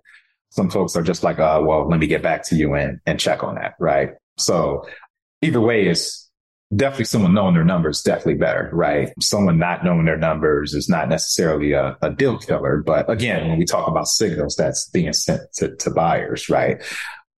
Some 0.50 0.70
folks 0.70 0.96
are 0.96 1.04
just 1.04 1.24
like, 1.24 1.38
uh, 1.38 1.62
well, 1.64 1.88
let 1.88 2.00
me 2.00 2.08
get 2.08 2.24
back 2.24 2.44
to 2.46 2.56
you 2.56 2.74
and, 2.74 3.00
and 3.06 3.20
check 3.20 3.44
on 3.44 3.56
that, 3.56 3.76
right? 3.80 4.12
So 4.38 4.88
either 5.42 5.62
way 5.62 5.88
is 5.88 6.25
definitely 6.74 7.06
someone 7.06 7.34
knowing 7.34 7.54
their 7.54 7.64
numbers 7.64 8.02
definitely 8.02 8.36
better, 8.36 8.70
right? 8.74 9.10
Someone 9.20 9.60
not 9.60 9.84
knowing 9.84 10.06
their 10.06 10.18
numbers 10.18 10.74
is 10.74 10.90
not 10.90 11.10
necessarily 11.10 11.74
a, 11.74 11.98
a 12.02 12.12
deal 12.12 12.40
killer. 12.40 12.82
But 12.86 13.10
again, 13.10 13.48
when 13.48 13.60
we 13.60 13.66
talk 13.66 13.88
about 13.88 14.08
signals 14.08 14.56
that's 14.56 14.90
being 14.90 15.14
sent 15.14 15.42
to, 15.56 15.76
to 15.76 15.92
buyers, 15.92 16.50
right? 16.50 16.82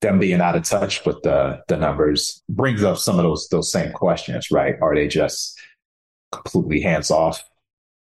Them 0.02 0.20
being 0.20 0.42
out 0.42 0.56
of 0.56 0.64
touch 0.64 1.06
with 1.06 1.22
the, 1.24 1.60
the 1.68 1.76
numbers 1.76 2.42
brings 2.48 2.84
up 2.84 2.98
some 2.98 3.18
of 3.18 3.24
those, 3.24 3.48
those 3.50 3.72
same 3.72 3.92
questions, 3.92 4.50
right? 4.52 4.76
Are 4.82 4.96
they 4.96 5.08
just 5.08 5.60
completely 6.32 6.82
hands 6.82 7.12
off 7.12 7.44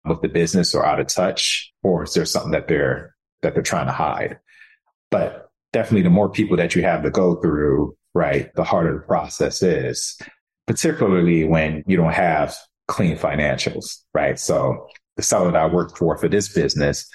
with 0.06 0.22
the 0.22 0.28
business 0.28 0.76
or 0.76 0.86
out 0.86 1.00
of 1.00 1.08
touch? 1.08 1.74
Or 1.84 2.04
is 2.04 2.14
there 2.14 2.26
something 2.26 2.52
that 2.52 2.68
they're, 2.68 3.16
that 3.42 3.54
they're 3.54 3.64
trying 3.64 3.88
to 3.88 3.94
hide? 3.94 4.38
But 5.10 5.50
definitely 5.74 6.04
the 6.04 6.10
more 6.10 6.30
people 6.30 6.58
that 6.58 6.76
you 6.76 6.84
have 6.84 7.04
to 7.04 7.10
go 7.10 7.36
through, 7.42 7.96
right, 8.14 8.54
the 8.56 8.64
harder 8.64 8.94
the 8.94 9.00
process 9.00 9.64
is 9.64 10.20
particularly 10.68 11.46
when 11.46 11.84
you 11.88 11.98
don't 11.98 12.14
have 12.14 12.56
clean 12.88 13.18
financials, 13.18 14.02
right? 14.14 14.38
So 14.38 14.88
the 15.16 15.24
seller 15.24 15.52
that 15.52 15.62
I 15.62 15.66
worked 15.66 15.98
for 15.98 16.18
for 16.18 16.28
this 16.28 16.54
business, 16.54 17.10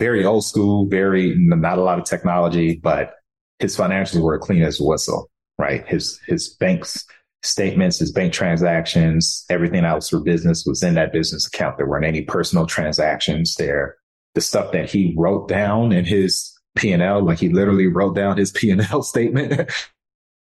very 0.00 0.24
old 0.24 0.44
school, 0.44 0.86
very 0.86 1.34
not 1.36 1.78
a 1.78 1.82
lot 1.82 1.98
of 1.98 2.04
technology, 2.04 2.80
but 2.82 3.14
his 3.58 3.76
financials 3.76 4.22
were 4.22 4.38
clean 4.38 4.62
as 4.62 4.80
a 4.80 4.84
whistle, 4.84 5.30
right? 5.58 5.86
His 5.86 6.20
his 6.26 6.48
bank's 6.54 7.04
statements, 7.42 7.98
his 7.98 8.10
bank 8.10 8.32
transactions, 8.32 9.44
everything 9.50 9.84
else 9.84 10.08
for 10.08 10.20
business 10.20 10.64
was 10.66 10.82
in 10.82 10.94
that 10.94 11.12
business 11.12 11.46
account. 11.46 11.76
There 11.76 11.86
weren't 11.86 12.04
any 12.06 12.22
personal 12.22 12.66
transactions 12.66 13.54
there. 13.56 13.96
The 14.34 14.40
stuff 14.40 14.72
that 14.72 14.90
he 14.90 15.14
wrote 15.16 15.48
down 15.48 15.92
in 15.92 16.04
his 16.04 16.52
P 16.76 16.92
and 16.92 17.02
L, 17.02 17.24
like 17.24 17.38
he 17.38 17.48
literally 17.48 17.86
wrote 17.86 18.14
down 18.14 18.36
his 18.36 18.50
P 18.50 18.70
and 18.70 18.80
L 18.80 19.02
statement 19.02 19.70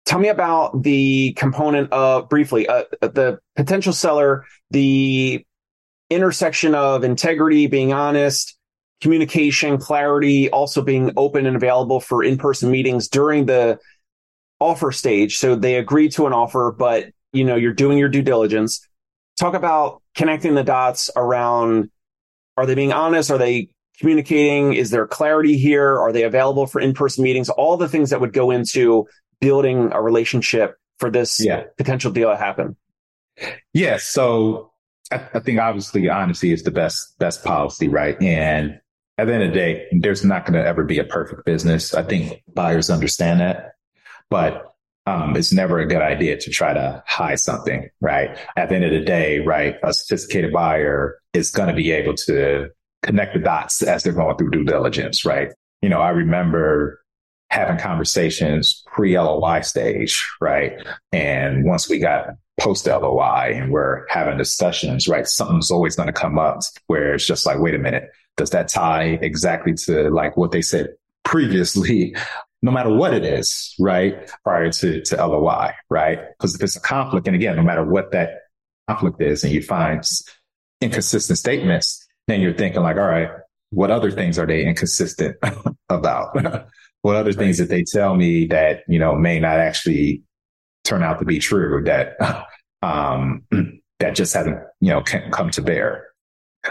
Tell 0.05 0.19
me 0.19 0.29
about 0.29 0.83
the 0.83 1.33
component 1.33 1.91
of 1.93 2.27
briefly 2.29 2.67
uh, 2.67 2.83
the 3.01 3.39
potential 3.55 3.93
seller, 3.93 4.45
the 4.71 5.45
intersection 6.09 6.75
of 6.75 7.03
integrity, 7.03 7.67
being 7.67 7.93
honest, 7.93 8.57
communication, 8.99 9.77
clarity, 9.77 10.49
also 10.49 10.81
being 10.81 11.11
open 11.17 11.45
and 11.45 11.55
available 11.55 11.99
for 11.99 12.23
in-person 12.23 12.69
meetings 12.69 13.07
during 13.07 13.45
the 13.45 13.79
offer 14.59 14.91
stage. 14.91 15.37
So 15.37 15.55
they 15.55 15.75
agree 15.75 16.09
to 16.09 16.27
an 16.27 16.33
offer, 16.33 16.73
but 16.77 17.07
you 17.33 17.43
know, 17.43 17.55
you're 17.55 17.73
doing 17.73 17.97
your 17.97 18.09
due 18.09 18.21
diligence. 18.21 18.87
Talk 19.39 19.53
about 19.53 20.01
connecting 20.15 20.53
the 20.53 20.63
dots 20.63 21.09
around 21.15 21.89
are 22.57 22.65
they 22.65 22.75
being 22.75 22.91
honest? 22.91 23.31
Are 23.31 23.37
they 23.37 23.69
communicating? 23.97 24.73
Is 24.73 24.91
there 24.91 25.07
clarity 25.07 25.57
here? 25.57 25.97
Are 25.97 26.11
they 26.11 26.23
available 26.23 26.67
for 26.67 26.81
in-person 26.81 27.23
meetings? 27.23 27.49
All 27.49 27.77
the 27.77 27.87
things 27.87 28.09
that 28.09 28.19
would 28.19 28.33
go 28.33 28.51
into 28.51 29.07
building 29.41 29.89
a 29.91 30.01
relationship 30.01 30.77
for 30.99 31.11
this 31.11 31.43
yeah. 31.43 31.63
potential 31.77 32.11
deal 32.11 32.29
to 32.29 32.37
happen? 32.37 32.77
Yeah. 33.73 33.97
So 33.97 34.71
I, 35.11 35.27
I, 35.33 35.39
think 35.39 35.59
obviously 35.59 36.07
honesty 36.09 36.53
is 36.53 36.63
the 36.63 36.71
best, 36.71 37.17
best 37.19 37.43
policy, 37.43 37.87
right? 37.87 38.21
And 38.21 38.79
at 39.17 39.25
the 39.25 39.33
end 39.33 39.43
of 39.43 39.49
the 39.49 39.55
day, 39.55 39.87
there's 39.91 40.23
not 40.23 40.45
going 40.45 40.61
to 40.61 40.65
ever 40.65 40.83
be 40.83 40.99
a 40.99 41.03
perfect 41.03 41.45
business. 41.45 41.93
I 41.93 42.03
think 42.03 42.43
buyers 42.53 42.89
understand 42.89 43.41
that, 43.41 43.73
but 44.29 44.71
um, 45.07 45.35
it's 45.35 45.51
never 45.51 45.79
a 45.79 45.87
good 45.87 46.01
idea 46.01 46.37
to 46.37 46.49
try 46.51 46.73
to 46.73 47.03
hide 47.07 47.39
something, 47.39 47.89
right? 47.99 48.37
At 48.55 48.69
the 48.69 48.75
end 48.75 48.85
of 48.85 48.91
the 48.91 49.01
day, 49.01 49.39
right, 49.39 49.75
a 49.83 49.93
sophisticated 49.93 50.53
buyer 50.53 51.19
is 51.33 51.49
going 51.49 51.69
to 51.69 51.75
be 51.75 51.91
able 51.91 52.13
to 52.27 52.69
connect 53.01 53.33
the 53.33 53.39
dots 53.39 53.81
as 53.81 54.03
they're 54.03 54.13
going 54.13 54.37
through 54.37 54.51
due 54.51 54.63
diligence, 54.63 55.25
right? 55.25 55.49
You 55.81 55.89
know, 55.89 55.99
I 55.99 56.09
remember 56.09 57.00
having 57.51 57.77
conversations 57.77 58.83
pre 58.87 59.17
LOI 59.19 59.61
stage, 59.61 60.27
right? 60.39 60.73
And 61.11 61.65
once 61.65 61.89
we 61.89 61.99
got 61.99 62.27
post 62.59 62.87
LOI 62.87 63.51
and 63.53 63.71
we're 63.71 64.07
having 64.09 64.37
discussions, 64.37 65.07
right? 65.07 65.27
Something's 65.27 65.71
always 65.71 65.95
going 65.95 66.07
to 66.07 66.13
come 66.13 66.39
up 66.39 66.59
where 66.87 67.13
it's 67.13 67.25
just 67.25 67.45
like, 67.45 67.59
wait 67.59 67.75
a 67.75 67.79
minute, 67.79 68.09
does 68.37 68.51
that 68.51 68.67
tie 68.67 69.19
exactly 69.21 69.73
to 69.73 70.09
like 70.09 70.37
what 70.37 70.51
they 70.51 70.61
said 70.61 70.89
previously 71.23 72.15
no 72.61 72.71
matter 72.71 72.93
what 72.93 73.13
it 73.13 73.25
is, 73.25 73.73
right? 73.79 74.29
Prior 74.43 74.71
to, 74.71 75.01
to 75.01 75.15
LOI, 75.15 75.71
right? 75.89 76.19
Because 76.37 76.55
if 76.55 76.61
it's 76.61 76.75
a 76.75 76.81
conflict, 76.81 77.27
and 77.27 77.35
again, 77.35 77.55
no 77.55 77.63
matter 77.63 77.83
what 77.83 78.11
that 78.11 78.41
conflict 78.87 79.21
is, 79.21 79.43
and 79.43 79.51
you 79.51 79.63
find 79.63 80.03
inconsistent 80.79 81.39
statements, 81.39 82.07
then 82.27 82.39
you're 82.39 82.53
thinking 82.53 82.83
like, 82.83 82.97
all 82.97 83.07
right, 83.07 83.29
what 83.71 83.89
other 83.89 84.11
things 84.11 84.37
are 84.37 84.45
they 84.45 84.63
inconsistent 84.65 85.37
about? 85.89 86.35
what 87.01 87.15
other 87.15 87.33
things 87.33 87.57
that 87.57 87.69
they 87.69 87.83
tell 87.83 88.15
me 88.15 88.45
that, 88.47 88.83
you 88.87 88.99
know, 88.99 89.15
may 89.15 89.39
not 89.39 89.59
actually 89.59 90.23
turn 90.83 91.03
out 91.03 91.19
to 91.19 91.25
be 91.25 91.39
true 91.39 91.83
that, 91.85 92.15
um, 92.81 93.43
that 93.99 94.15
just 94.15 94.33
hasn't, 94.33 94.59
you 94.79 94.89
know, 94.89 95.01
come 95.01 95.49
to 95.51 95.61
bear. 95.61 96.07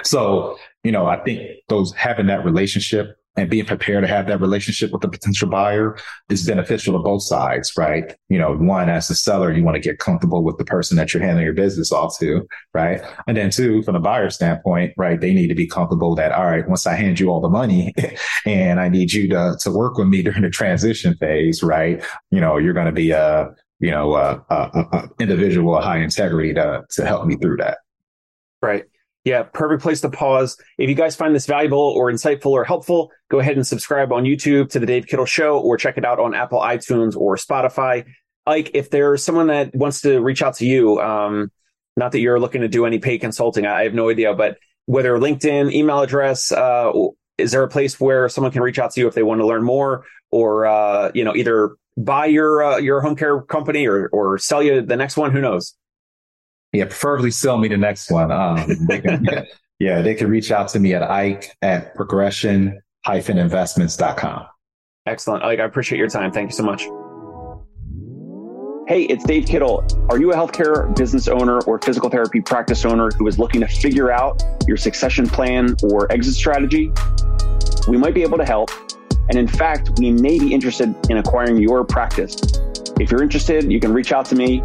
So, 0.04 0.56
you 0.84 0.92
know, 0.92 1.06
I 1.06 1.22
think 1.22 1.42
those 1.68 1.92
having 1.94 2.26
that 2.28 2.44
relationship 2.44 3.16
and 3.36 3.48
being 3.48 3.64
prepared 3.64 4.02
to 4.02 4.08
have 4.08 4.26
that 4.26 4.40
relationship 4.40 4.90
with 4.90 5.02
the 5.02 5.08
potential 5.08 5.48
buyer 5.48 5.96
is 6.28 6.46
beneficial 6.46 6.94
to 6.94 7.02
both 7.02 7.22
sides, 7.22 7.72
right? 7.76 8.16
You 8.28 8.38
know, 8.38 8.56
one, 8.56 8.88
as 8.88 9.08
a 9.08 9.14
seller, 9.14 9.52
you 9.52 9.62
want 9.62 9.76
to 9.76 9.80
get 9.80 9.98
comfortable 9.98 10.42
with 10.42 10.58
the 10.58 10.64
person 10.64 10.96
that 10.96 11.14
you're 11.14 11.22
handing 11.22 11.44
your 11.44 11.54
business 11.54 11.92
off 11.92 12.18
to, 12.18 12.46
right? 12.74 13.00
And 13.26 13.36
then 13.36 13.50
two, 13.50 13.82
from 13.82 13.94
the 13.94 14.00
buyer 14.00 14.30
standpoint, 14.30 14.94
right? 14.96 15.20
They 15.20 15.32
need 15.32 15.46
to 15.46 15.54
be 15.54 15.66
comfortable 15.66 16.14
that, 16.16 16.32
all 16.32 16.46
right, 16.46 16.68
once 16.68 16.86
I 16.86 16.94
hand 16.94 17.20
you 17.20 17.30
all 17.30 17.40
the 17.40 17.48
money 17.48 17.94
and 18.46 18.80
I 18.80 18.88
need 18.88 19.12
you 19.12 19.28
to, 19.28 19.56
to 19.60 19.70
work 19.70 19.96
with 19.96 20.08
me 20.08 20.22
during 20.24 20.42
the 20.42 20.50
transition 20.50 21.14
phase, 21.16 21.62
right? 21.62 22.04
You 22.30 22.40
know, 22.40 22.58
you're 22.58 22.74
going 22.74 22.86
to 22.86 22.92
be 22.92 23.12
a, 23.12 23.50
you 23.78 23.92
know, 23.92 24.14
a, 24.14 24.44
a, 24.50 24.54
a 24.92 25.08
individual 25.20 25.76
of 25.76 25.84
high 25.84 25.98
integrity 25.98 26.52
to, 26.54 26.82
to 26.90 27.06
help 27.06 27.26
me 27.26 27.36
through 27.36 27.58
that. 27.58 27.78
Right. 28.60 28.84
Yeah, 29.30 29.44
perfect 29.44 29.80
place 29.80 30.00
to 30.00 30.10
pause. 30.10 30.60
If 30.76 30.88
you 30.88 30.96
guys 30.96 31.14
find 31.14 31.32
this 31.32 31.46
valuable 31.46 31.78
or 31.78 32.10
insightful 32.10 32.50
or 32.50 32.64
helpful, 32.64 33.12
go 33.30 33.38
ahead 33.38 33.54
and 33.54 33.64
subscribe 33.64 34.12
on 34.12 34.24
YouTube 34.24 34.70
to 34.70 34.80
the 34.80 34.86
Dave 34.86 35.06
Kittle 35.06 35.24
Show 35.24 35.60
or 35.60 35.76
check 35.76 35.96
it 35.96 36.04
out 36.04 36.18
on 36.18 36.34
Apple 36.34 36.58
iTunes 36.58 37.16
or 37.16 37.36
Spotify. 37.36 38.06
Like, 38.44 38.72
if 38.74 38.90
there's 38.90 39.22
someone 39.22 39.46
that 39.46 39.72
wants 39.72 40.00
to 40.00 40.18
reach 40.18 40.42
out 40.42 40.56
to 40.56 40.66
you, 40.66 40.98
um, 41.00 41.52
not 41.96 42.10
that 42.10 42.18
you're 42.18 42.40
looking 42.40 42.62
to 42.62 42.68
do 42.68 42.86
any 42.86 42.98
paid 42.98 43.20
consulting, 43.20 43.66
I 43.66 43.84
have 43.84 43.94
no 43.94 44.10
idea, 44.10 44.34
but 44.34 44.58
whether 44.86 45.16
LinkedIn, 45.16 45.72
email 45.72 46.00
address, 46.00 46.50
uh, 46.50 46.90
is 47.38 47.52
there 47.52 47.62
a 47.62 47.68
place 47.68 48.00
where 48.00 48.28
someone 48.28 48.50
can 48.50 48.62
reach 48.62 48.80
out 48.80 48.90
to 48.94 49.00
you 49.00 49.06
if 49.06 49.14
they 49.14 49.22
want 49.22 49.40
to 49.40 49.46
learn 49.46 49.62
more 49.62 50.06
or, 50.32 50.66
uh, 50.66 51.12
you 51.14 51.22
know, 51.22 51.36
either 51.36 51.76
buy 51.96 52.26
your, 52.26 52.64
uh, 52.64 52.78
your 52.78 53.00
home 53.00 53.14
care 53.14 53.40
company 53.42 53.86
or, 53.86 54.08
or 54.08 54.38
sell 54.38 54.60
you 54.60 54.82
the 54.82 54.96
next 54.96 55.16
one? 55.16 55.30
Who 55.30 55.40
knows? 55.40 55.76
Yeah, 56.72 56.84
preferably 56.84 57.32
sell 57.32 57.58
me 57.58 57.66
the 57.68 57.76
next 57.76 58.10
one. 58.10 58.30
Um, 58.30 58.86
they 58.86 59.00
can, 59.00 59.26
yeah, 59.78 60.00
they 60.02 60.14
can 60.14 60.28
reach 60.28 60.52
out 60.52 60.68
to 60.70 60.78
me 60.78 60.94
at 60.94 61.02
Ike 61.02 61.56
at 61.62 61.94
progression-investments.com. 61.96 64.46
Excellent. 65.06 65.42
Ike, 65.42 65.58
I 65.58 65.64
appreciate 65.64 65.98
your 65.98 66.08
time. 66.08 66.30
Thank 66.30 66.50
you 66.50 66.56
so 66.56 66.62
much. 66.62 66.82
Hey, 68.86 69.02
it's 69.04 69.24
Dave 69.24 69.46
Kittle. 69.46 69.86
Are 70.10 70.18
you 70.18 70.32
a 70.32 70.34
healthcare 70.34 70.94
business 70.96 71.28
owner 71.28 71.60
or 71.60 71.78
physical 71.78 72.10
therapy 72.10 72.40
practice 72.40 72.84
owner 72.84 73.10
who 73.12 73.28
is 73.28 73.38
looking 73.38 73.60
to 73.60 73.68
figure 73.68 74.10
out 74.10 74.42
your 74.66 74.76
succession 74.76 75.28
plan 75.28 75.76
or 75.84 76.10
exit 76.10 76.34
strategy? 76.34 76.90
We 77.88 77.96
might 77.96 78.14
be 78.14 78.22
able 78.22 78.38
to 78.38 78.44
help. 78.44 78.70
And 79.28 79.38
in 79.38 79.46
fact, 79.46 79.92
we 79.98 80.10
may 80.10 80.40
be 80.40 80.52
interested 80.52 80.92
in 81.08 81.18
acquiring 81.18 81.58
your 81.58 81.84
practice. 81.84 82.34
If 82.98 83.12
you're 83.12 83.22
interested, 83.22 83.70
you 83.70 83.78
can 83.78 83.92
reach 83.92 84.10
out 84.10 84.26
to 84.26 84.34
me. 84.34 84.64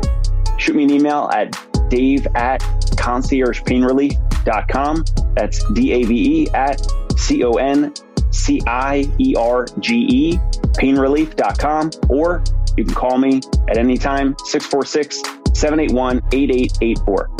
Shoot 0.57 0.75
me 0.75 0.85
an 0.85 0.89
email 0.89 1.29
at 1.31 1.55
dave 1.89 2.27
at 2.35 2.61
conciergepainrelief.com. 2.95 5.05
That's 5.35 5.73
D 5.73 5.91
A 5.93 6.03
V 6.03 6.41
E 6.41 6.47
at 6.53 6.85
C 7.17 7.43
O 7.43 7.53
N 7.53 7.91
C 8.31 8.61
I 8.67 9.09
E 9.19 9.35
R 9.35 9.65
G 9.79 9.95
E, 9.95 10.37
painrelief.com. 10.77 11.89
Or 12.09 12.43
you 12.77 12.85
can 12.85 12.93
call 12.93 13.17
me 13.17 13.41
at 13.69 13.77
any 13.77 13.97
time, 13.97 14.35
646 14.45 15.23
781 15.53 16.21
8884. 16.31 17.34